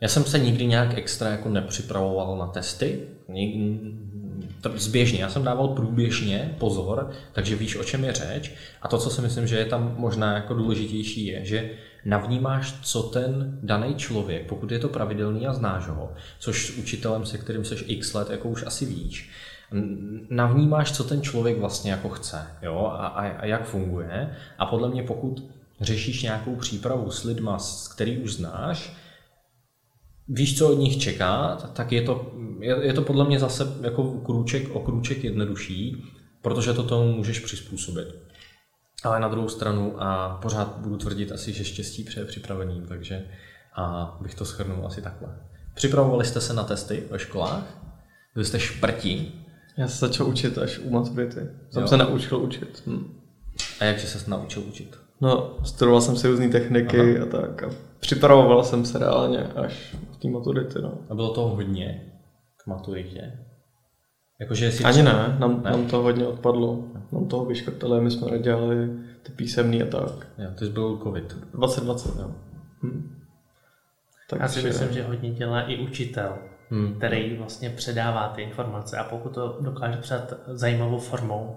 já 0.00 0.08
jsem 0.08 0.24
se 0.24 0.38
nikdy 0.38 0.66
nějak 0.66 0.98
extra 0.98 1.28
jako 1.28 1.48
nepřipravoval 1.48 2.38
na 2.38 2.46
testy. 2.46 3.08
Zběžně, 4.74 5.22
já 5.22 5.28
jsem 5.28 5.44
dával 5.44 5.68
průběžně 5.68 6.56
pozor, 6.58 7.10
takže 7.32 7.56
víš, 7.56 7.76
o 7.76 7.84
čem 7.84 8.04
je 8.04 8.12
řeč. 8.12 8.52
A 8.82 8.88
to, 8.88 8.98
co 8.98 9.10
si 9.10 9.22
myslím, 9.22 9.46
že 9.46 9.56
je 9.56 9.64
tam 9.64 9.94
možná 9.98 10.34
jako 10.34 10.54
důležitější, 10.54 11.26
je, 11.26 11.44
že 11.44 11.70
navnímáš, 12.04 12.74
co 12.82 13.02
ten 13.02 13.58
daný 13.62 13.94
člověk, 13.94 14.46
pokud 14.46 14.70
je 14.70 14.78
to 14.78 14.88
pravidelný 14.88 15.46
a 15.46 15.52
znáš 15.52 15.86
ho, 15.86 16.12
což 16.38 16.66
s 16.66 16.70
učitelem, 16.78 17.26
se 17.26 17.38
kterým 17.38 17.64
seš 17.64 17.84
x 17.86 18.14
let, 18.14 18.30
jako 18.30 18.48
už 18.48 18.66
asi 18.66 18.86
víš, 18.86 19.30
navnímáš, 20.30 20.92
co 20.92 21.04
ten 21.04 21.22
člověk 21.22 21.58
vlastně 21.58 21.90
jako 21.90 22.08
chce 22.08 22.46
jo? 22.62 22.92
A, 22.92 23.06
a, 23.06 23.28
a 23.28 23.46
jak 23.46 23.64
funguje. 23.64 24.36
A 24.58 24.66
podle 24.66 24.88
mě, 24.88 25.02
pokud 25.02 25.50
řešíš 25.80 26.22
nějakou 26.22 26.56
přípravu 26.56 27.10
s 27.10 27.24
lidma, 27.24 27.58
s 27.58 27.88
který 27.88 28.18
už 28.18 28.34
znáš, 28.34 28.96
víš, 30.28 30.58
co 30.58 30.72
od 30.72 30.78
nich 30.78 30.98
čeká, 30.98 31.56
tak 31.72 31.92
je 31.92 32.02
to, 32.02 32.32
je, 32.60 32.86
je 32.86 32.92
to 32.92 33.02
podle 33.02 33.24
mě 33.24 33.38
zase 33.38 33.66
jako 33.80 34.04
krůček 34.04 34.74
o 34.74 34.80
krůček 34.80 35.24
jednodušší, 35.24 36.04
protože 36.42 36.72
to 36.72 36.82
tomu 36.82 37.12
můžeš 37.12 37.38
přizpůsobit. 37.38 38.08
Ale 39.04 39.20
na 39.20 39.28
druhou 39.28 39.48
stranu 39.48 40.02
a 40.02 40.38
pořád 40.42 40.76
budu 40.78 40.96
tvrdit 40.96 41.32
asi, 41.32 41.52
že 41.52 41.64
štěstí 41.64 42.04
přeje 42.04 42.26
připraveným, 42.26 42.86
takže 42.86 43.26
a 43.76 44.16
bych 44.20 44.34
to 44.34 44.44
shrnul 44.44 44.86
asi 44.86 45.02
takhle. 45.02 45.28
Připravovali 45.74 46.24
jste 46.24 46.40
se 46.40 46.54
na 46.54 46.64
testy 46.64 47.04
ve 47.10 47.18
školách? 47.18 47.78
Vy 48.36 48.44
jste 48.44 48.60
šprti, 48.60 49.32
já 49.80 49.88
se 49.88 50.06
začal 50.06 50.26
učit 50.26 50.58
až 50.58 50.78
u 50.78 50.90
maturity. 50.90 51.40
Jsem 51.70 51.82
jo. 51.82 51.88
se 51.88 51.96
naučil 51.96 52.38
učit. 52.38 52.82
Hm. 52.86 53.20
A 53.80 53.84
jak 53.84 54.00
jsi 54.00 54.06
se 54.06 54.30
naučil 54.30 54.62
učit? 54.62 54.96
No, 55.20 55.56
studoval 55.64 56.00
jsem 56.00 56.16
si 56.16 56.28
různé 56.28 56.48
techniky 56.48 57.16
Aha. 57.16 57.24
a 57.24 57.26
tak. 57.26 57.62
A 57.62 57.70
připravoval 58.00 58.64
jsem 58.64 58.84
se 58.84 58.98
reálně 58.98 59.38
až 59.38 59.96
v 60.12 60.16
té 60.16 60.28
maturity. 60.28 60.78
No. 60.82 60.98
A 61.08 61.14
bylo 61.14 61.34
toho 61.34 61.48
hodně 61.48 62.12
k 62.56 62.66
maturitě? 62.66 63.32
Jakože 64.40 64.64
jestli 64.64 64.84
Ani 64.84 65.02
ne, 65.02 65.36
nám, 65.38 65.62
ne, 65.64 65.70
nám 65.70 65.86
to 65.86 66.02
hodně 66.02 66.26
odpadlo. 66.26 66.84
Nám 67.12 67.26
toho 67.26 67.44
vyškrtali, 67.44 68.00
my 68.00 68.10
jsme 68.10 68.30
nedělali 68.30 68.90
ty 69.22 69.32
písemný 69.32 69.82
a 69.82 69.86
tak. 69.86 70.26
Jo, 70.38 70.50
to 70.58 70.64
byl 70.64 71.00
covid. 71.02 71.36
2020, 71.54 72.18
jo. 72.18 72.34
Hm. 72.82 73.16
Tak 74.30 74.40
Já 74.40 74.48
si 74.48 74.62
myslím, 74.62 74.92
že 74.92 75.02
hodně 75.02 75.30
dělá 75.30 75.60
i 75.62 75.78
učitel 75.78 76.38
hmm. 76.70 76.94
který 76.94 77.36
vlastně 77.36 77.70
předává 77.70 78.28
ty 78.28 78.42
informace 78.42 78.96
a 78.96 79.04
pokud 79.04 79.34
to 79.34 79.58
dokáže 79.60 79.96
předat 79.96 80.34
zajímavou 80.46 80.98
formou, 80.98 81.56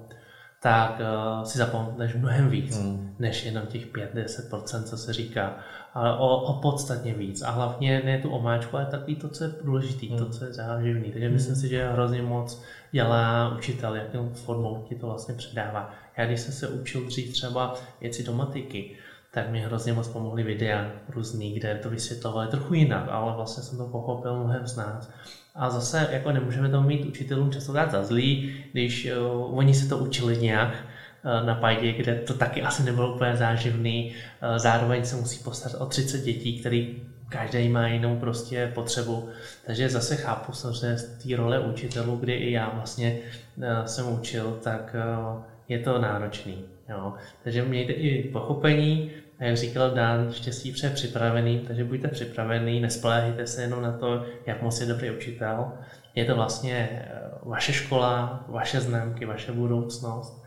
tak 0.63 0.99
uh, 0.99 1.43
si 1.43 1.57
zapamatuješ 1.57 2.13
mnohem 2.13 2.49
víc, 2.49 2.77
hmm. 2.77 3.15
než 3.19 3.45
jenom 3.45 3.65
těch 3.65 3.87
5-10%, 3.87 4.83
co 4.83 4.97
se 4.97 5.13
říká, 5.13 5.57
ale 5.93 6.17
o, 6.17 6.37
o 6.37 6.61
podstatně 6.61 7.13
víc. 7.13 7.41
A 7.41 7.51
hlavně 7.51 8.01
ne 8.05 8.17
tu 8.17 8.29
omáčku, 8.29 8.77
ale 8.77 8.85
takový 8.85 9.15
to, 9.15 9.29
co 9.29 9.43
je 9.43 9.49
důležitý, 9.63 10.09
hmm. 10.09 10.17
to, 10.17 10.29
co 10.29 10.45
je 10.45 10.53
záživný. 10.53 11.11
Takže 11.11 11.25
hmm. 11.25 11.33
myslím 11.33 11.55
si, 11.55 11.67
že 11.67 11.91
hrozně 11.91 12.21
moc 12.21 12.63
dělá 12.91 13.55
učitel, 13.57 13.95
jakou 13.95 14.29
formou 14.33 14.85
ti 14.89 14.95
to 14.95 15.07
vlastně 15.07 15.33
předává. 15.35 15.91
Já 16.17 16.25
když 16.25 16.39
jsem 16.39 16.53
se 16.53 16.67
učil 16.67 17.05
dřív 17.05 17.33
třeba 17.33 17.75
věci 18.01 18.23
do 18.23 18.33
matiky, 18.33 18.97
tak 19.33 19.49
mi 19.49 19.59
hrozně 19.59 19.93
moc 19.93 20.07
pomohly 20.07 20.43
videa 20.43 20.91
různý, 21.09 21.53
kde 21.53 21.79
to 21.83 21.89
vysvětlovali 21.89 22.47
trochu 22.47 22.73
jinak, 22.73 23.07
ale 23.09 23.35
vlastně 23.35 23.63
jsem 23.63 23.77
to 23.77 23.85
pochopil 23.85 24.35
mnohem 24.35 24.67
z 24.67 24.75
nás. 24.75 25.09
A 25.55 25.69
zase 25.69 26.07
jako 26.11 26.31
nemůžeme 26.31 26.69
to 26.69 26.81
mít 26.81 27.05
učitelům 27.05 27.51
často 27.51 27.73
dát 27.73 27.91
za 27.91 28.03
zlý, 28.03 28.55
když 28.71 29.07
uh, 29.11 29.57
oni 29.57 29.73
se 29.73 29.89
to 29.89 29.97
učili 29.97 30.37
nějak 30.37 30.69
uh, 30.69 31.45
na 31.47 31.55
pajdě, 31.55 31.93
kde 31.93 32.15
to 32.15 32.33
taky 32.33 32.61
asi 32.61 32.83
nebylo 32.83 33.15
úplně 33.15 33.35
záživný. 33.35 34.13
Uh, 34.13 34.57
zároveň 34.57 35.05
se 35.05 35.15
musí 35.15 35.43
postarat 35.43 35.81
o 35.81 35.85
30 35.85 36.17
dětí, 36.17 36.59
který 36.59 37.01
každý 37.29 37.69
má 37.69 37.87
jinou 37.87 38.19
prostě 38.19 38.71
potřebu. 38.75 39.29
Takže 39.65 39.89
zase 39.89 40.15
chápu 40.15 40.51
samozřejmě 40.51 40.97
z 40.97 41.03
té 41.03 41.35
role 41.35 41.59
učitelů, 41.59 42.15
kdy 42.15 42.33
i 42.33 42.51
já 42.51 42.69
vlastně 42.69 43.19
uh, 43.55 43.63
jsem 43.85 44.13
učil, 44.13 44.59
tak 44.63 44.95
uh, 44.95 45.43
je 45.69 45.79
to 45.79 46.01
náročný. 46.01 46.65
Jo. 46.89 47.13
Takže 47.43 47.65
mějte 47.65 47.93
i 47.93 48.29
pochopení, 48.29 49.11
a 49.39 49.43
jak 49.43 49.57
říkal 49.57 49.91
Dan, 49.91 50.31
štěstí 50.31 50.71
pře 50.71 50.89
připravený, 50.89 51.59
takže 51.67 51.83
buďte 51.83 52.07
připravený, 52.07 52.79
nespoléhejte 52.79 53.47
se 53.47 53.61
jenom 53.61 53.81
na 53.81 53.97
to, 53.97 54.25
jak 54.45 54.61
moc 54.61 54.81
je 54.81 54.87
dobrý 54.87 55.11
učitel. 55.11 55.71
Je 56.15 56.25
to 56.25 56.35
vlastně 56.35 56.89
eh, 56.91 57.21
vaše 57.43 57.73
škola, 57.73 58.45
vaše 58.47 58.81
známky, 58.81 59.25
vaše 59.25 59.51
budoucnost, 59.51 60.42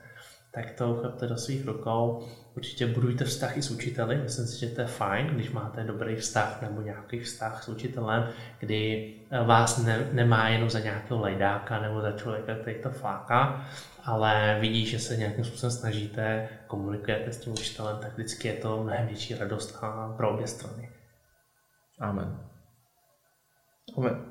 tak 0.57 0.71
to 0.71 0.91
uchopte 0.91 1.27
do 1.27 1.37
svých 1.37 1.67
rukou. 1.67 2.23
Určitě 2.57 2.87
budujte 2.87 3.25
vztahy 3.25 3.63
s 3.63 3.71
učiteli, 3.71 4.17
myslím 4.17 4.47
si, 4.47 4.61
že 4.61 4.75
to 4.75 4.81
je 4.81 4.87
fajn, 4.87 5.27
když 5.27 5.51
máte 5.51 5.85
dobrý 5.85 6.17
vztah 6.17 6.63
nebo 6.63 6.81
nějaký 6.81 7.21
vztah 7.21 7.65
s 7.65 7.69
učitelem, 7.69 8.29
kdy 8.59 9.15
eh, 9.31 9.45
vás 9.45 9.85
ne, 9.85 10.09
nemá 10.13 10.49
jenom 10.49 10.71
za 10.71 10.81
nějakého 10.81 11.21
lejdáka 11.21 11.81
nebo 11.81 12.01
za 12.01 12.13
člověka, 12.13 12.55
který 12.55 12.83
to 12.83 12.91
fláká, 12.91 13.67
ale 14.05 14.59
vidí, 14.61 14.87
že 14.87 14.99
se 14.99 15.17
nějakým 15.17 15.45
způsobem 15.45 15.71
snažíte, 15.71 16.49
komunikujete 16.67 17.33
s 17.33 17.39
tím 17.39 17.53
učitelem, 17.53 17.97
tak 18.01 18.15
vždycky 18.15 18.49
je 18.49 18.55
to 18.55 18.83
mnohem 18.83 19.07
větší 19.07 19.35
radost 19.35 19.79
pro 20.17 20.35
obě 20.35 20.47
strany. 20.47 20.91
Amen. 22.01 22.41
Amen. 23.97 24.25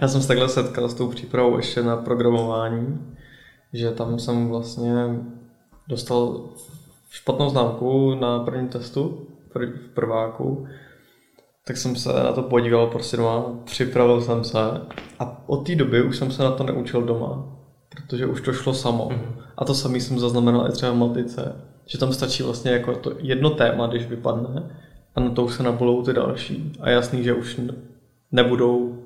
Já 0.00 0.08
jsem 0.08 0.22
se 0.22 0.28
takhle 0.28 0.48
setkal 0.48 0.88
s 0.88 0.94
tou 0.94 1.10
přípravou 1.10 1.56
ještě 1.56 1.82
na 1.82 1.96
programování, 1.96 3.16
že 3.72 3.90
tam 3.90 4.18
jsem 4.18 4.48
vlastně 4.48 4.94
dostal 5.88 6.40
špatnou 7.10 7.50
známku 7.50 8.14
na 8.14 8.38
prvním 8.38 8.68
testu 8.68 9.26
v 9.54 9.88
prváku, 9.94 10.66
tak 11.66 11.76
jsem 11.76 11.96
se 11.96 12.12
na 12.12 12.32
to 12.32 12.42
podíval 12.42 12.86
prostě 12.86 13.16
doma, 13.16 13.44
připravil 13.64 14.20
jsem 14.20 14.44
se 14.44 14.58
a 15.18 15.42
od 15.46 15.66
té 15.66 15.74
doby 15.74 16.02
už 16.02 16.16
jsem 16.16 16.30
se 16.32 16.42
na 16.42 16.50
to 16.50 16.64
neučil 16.64 17.02
doma 17.02 17.58
protože 17.88 18.26
už 18.26 18.40
to 18.40 18.52
šlo 18.52 18.74
samo. 18.74 19.08
Mm-hmm. 19.08 19.42
A 19.56 19.64
to 19.64 19.74
samý 19.74 20.00
jsem 20.00 20.18
zaznamenal 20.18 20.68
i 20.68 20.72
třeba 20.72 20.92
v 20.92 20.96
matice, 20.96 21.56
že 21.86 21.98
tam 21.98 22.12
stačí 22.12 22.42
vlastně 22.42 22.70
jako 22.70 22.94
to 22.94 23.12
jedno 23.18 23.50
téma, 23.50 23.86
když 23.86 24.06
vypadne, 24.06 24.76
a 25.14 25.20
na 25.20 25.30
to 25.30 25.44
už 25.44 25.54
se 25.54 25.62
nabolou 25.62 26.02
ty 26.02 26.12
další. 26.12 26.72
A 26.80 26.90
jasný, 26.90 27.24
že 27.24 27.34
už 27.34 27.60
nebudou 28.32 29.02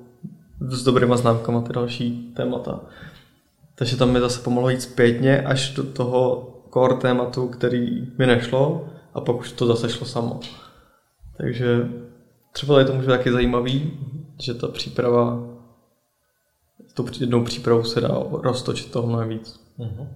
s 0.61 0.83
dobrýma 0.83 1.17
známkama 1.17 1.61
ty 1.61 1.73
další 1.73 2.33
témata. 2.35 2.79
Takže 3.75 3.97
tam 3.97 4.11
mi 4.11 4.19
zase 4.19 4.41
pomohlo 4.41 4.69
jít 4.69 4.81
zpětně 4.81 5.41
až 5.41 5.73
do 5.73 5.83
toho 5.83 6.52
core 6.73 6.95
tématu, 6.95 7.47
který 7.47 8.07
mi 8.17 8.27
nešlo 8.27 8.87
a 9.13 9.21
pak 9.21 9.35
už 9.35 9.51
to 9.51 9.65
zase 9.65 9.89
šlo 9.89 10.05
samo. 10.05 10.39
Takže 11.37 11.89
třeba 12.51 12.79
je 12.79 12.85
to 12.85 12.93
může 12.93 13.07
taky 13.07 13.31
zajímavý, 13.31 13.91
že 14.39 14.53
ta 14.53 14.67
příprava, 14.67 15.39
tou 16.93 17.05
jednou 17.19 17.43
přípravou 17.43 17.83
se 17.83 18.01
dá 18.01 18.23
roztočit 18.31 18.91
toho 18.91 19.07
mnohem 19.07 19.29
víc. 19.29 19.59
Uh-huh. 19.79 20.07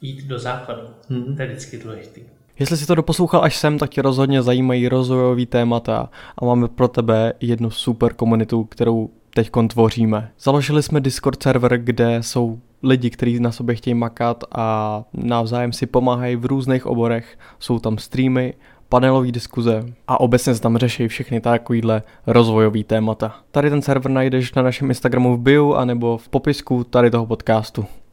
Jít 0.00 0.26
do 0.26 0.38
základu, 0.38 0.82
uh-huh. 1.10 1.36
to 1.36 1.42
je 1.42 1.48
vždycky 1.48 1.78
důležitý. 1.78 2.20
Jestli 2.58 2.76
si 2.76 2.86
to 2.86 2.94
doposlouchal 2.94 3.44
až 3.44 3.56
sem, 3.56 3.78
tak 3.78 3.90
tě 3.90 4.02
rozhodně 4.02 4.42
zajímají 4.42 4.88
rozvojový 4.88 5.46
témata 5.46 6.10
a 6.38 6.44
máme 6.44 6.68
pro 6.68 6.88
tebe 6.88 7.32
jednu 7.40 7.70
super 7.70 8.14
komunitu, 8.14 8.64
kterou 8.64 9.10
teď 9.34 9.50
tvoříme. 9.68 10.32
Založili 10.40 10.82
jsme 10.82 11.00
Discord 11.00 11.42
server, 11.42 11.78
kde 11.78 12.22
jsou 12.22 12.60
lidi, 12.82 13.10
kteří 13.10 13.40
na 13.40 13.52
sobě 13.52 13.74
chtějí 13.74 13.94
makat 13.94 14.44
a 14.54 15.04
navzájem 15.12 15.72
si 15.72 15.86
pomáhají 15.86 16.36
v 16.36 16.46
různých 16.46 16.86
oborech. 16.86 17.38
Jsou 17.58 17.78
tam 17.78 17.98
streamy, 17.98 18.54
panelové 18.88 19.32
diskuze 19.32 19.84
a 20.08 20.20
obecně 20.20 20.54
se 20.54 20.60
tam 20.60 20.76
řeší 20.76 21.08
všechny 21.08 21.40
takovýhle 21.40 22.02
rozvojový 22.26 22.84
témata. 22.84 23.34
Tady 23.50 23.70
ten 23.70 23.82
server 23.82 24.10
najdeš 24.10 24.54
na 24.54 24.62
našem 24.62 24.88
Instagramu 24.88 25.36
v 25.36 25.40
bio 25.40 25.72
anebo 25.72 26.18
v 26.18 26.28
popisku 26.28 26.84
tady 26.84 27.10
toho 27.10 27.26
podcastu. 27.26 27.84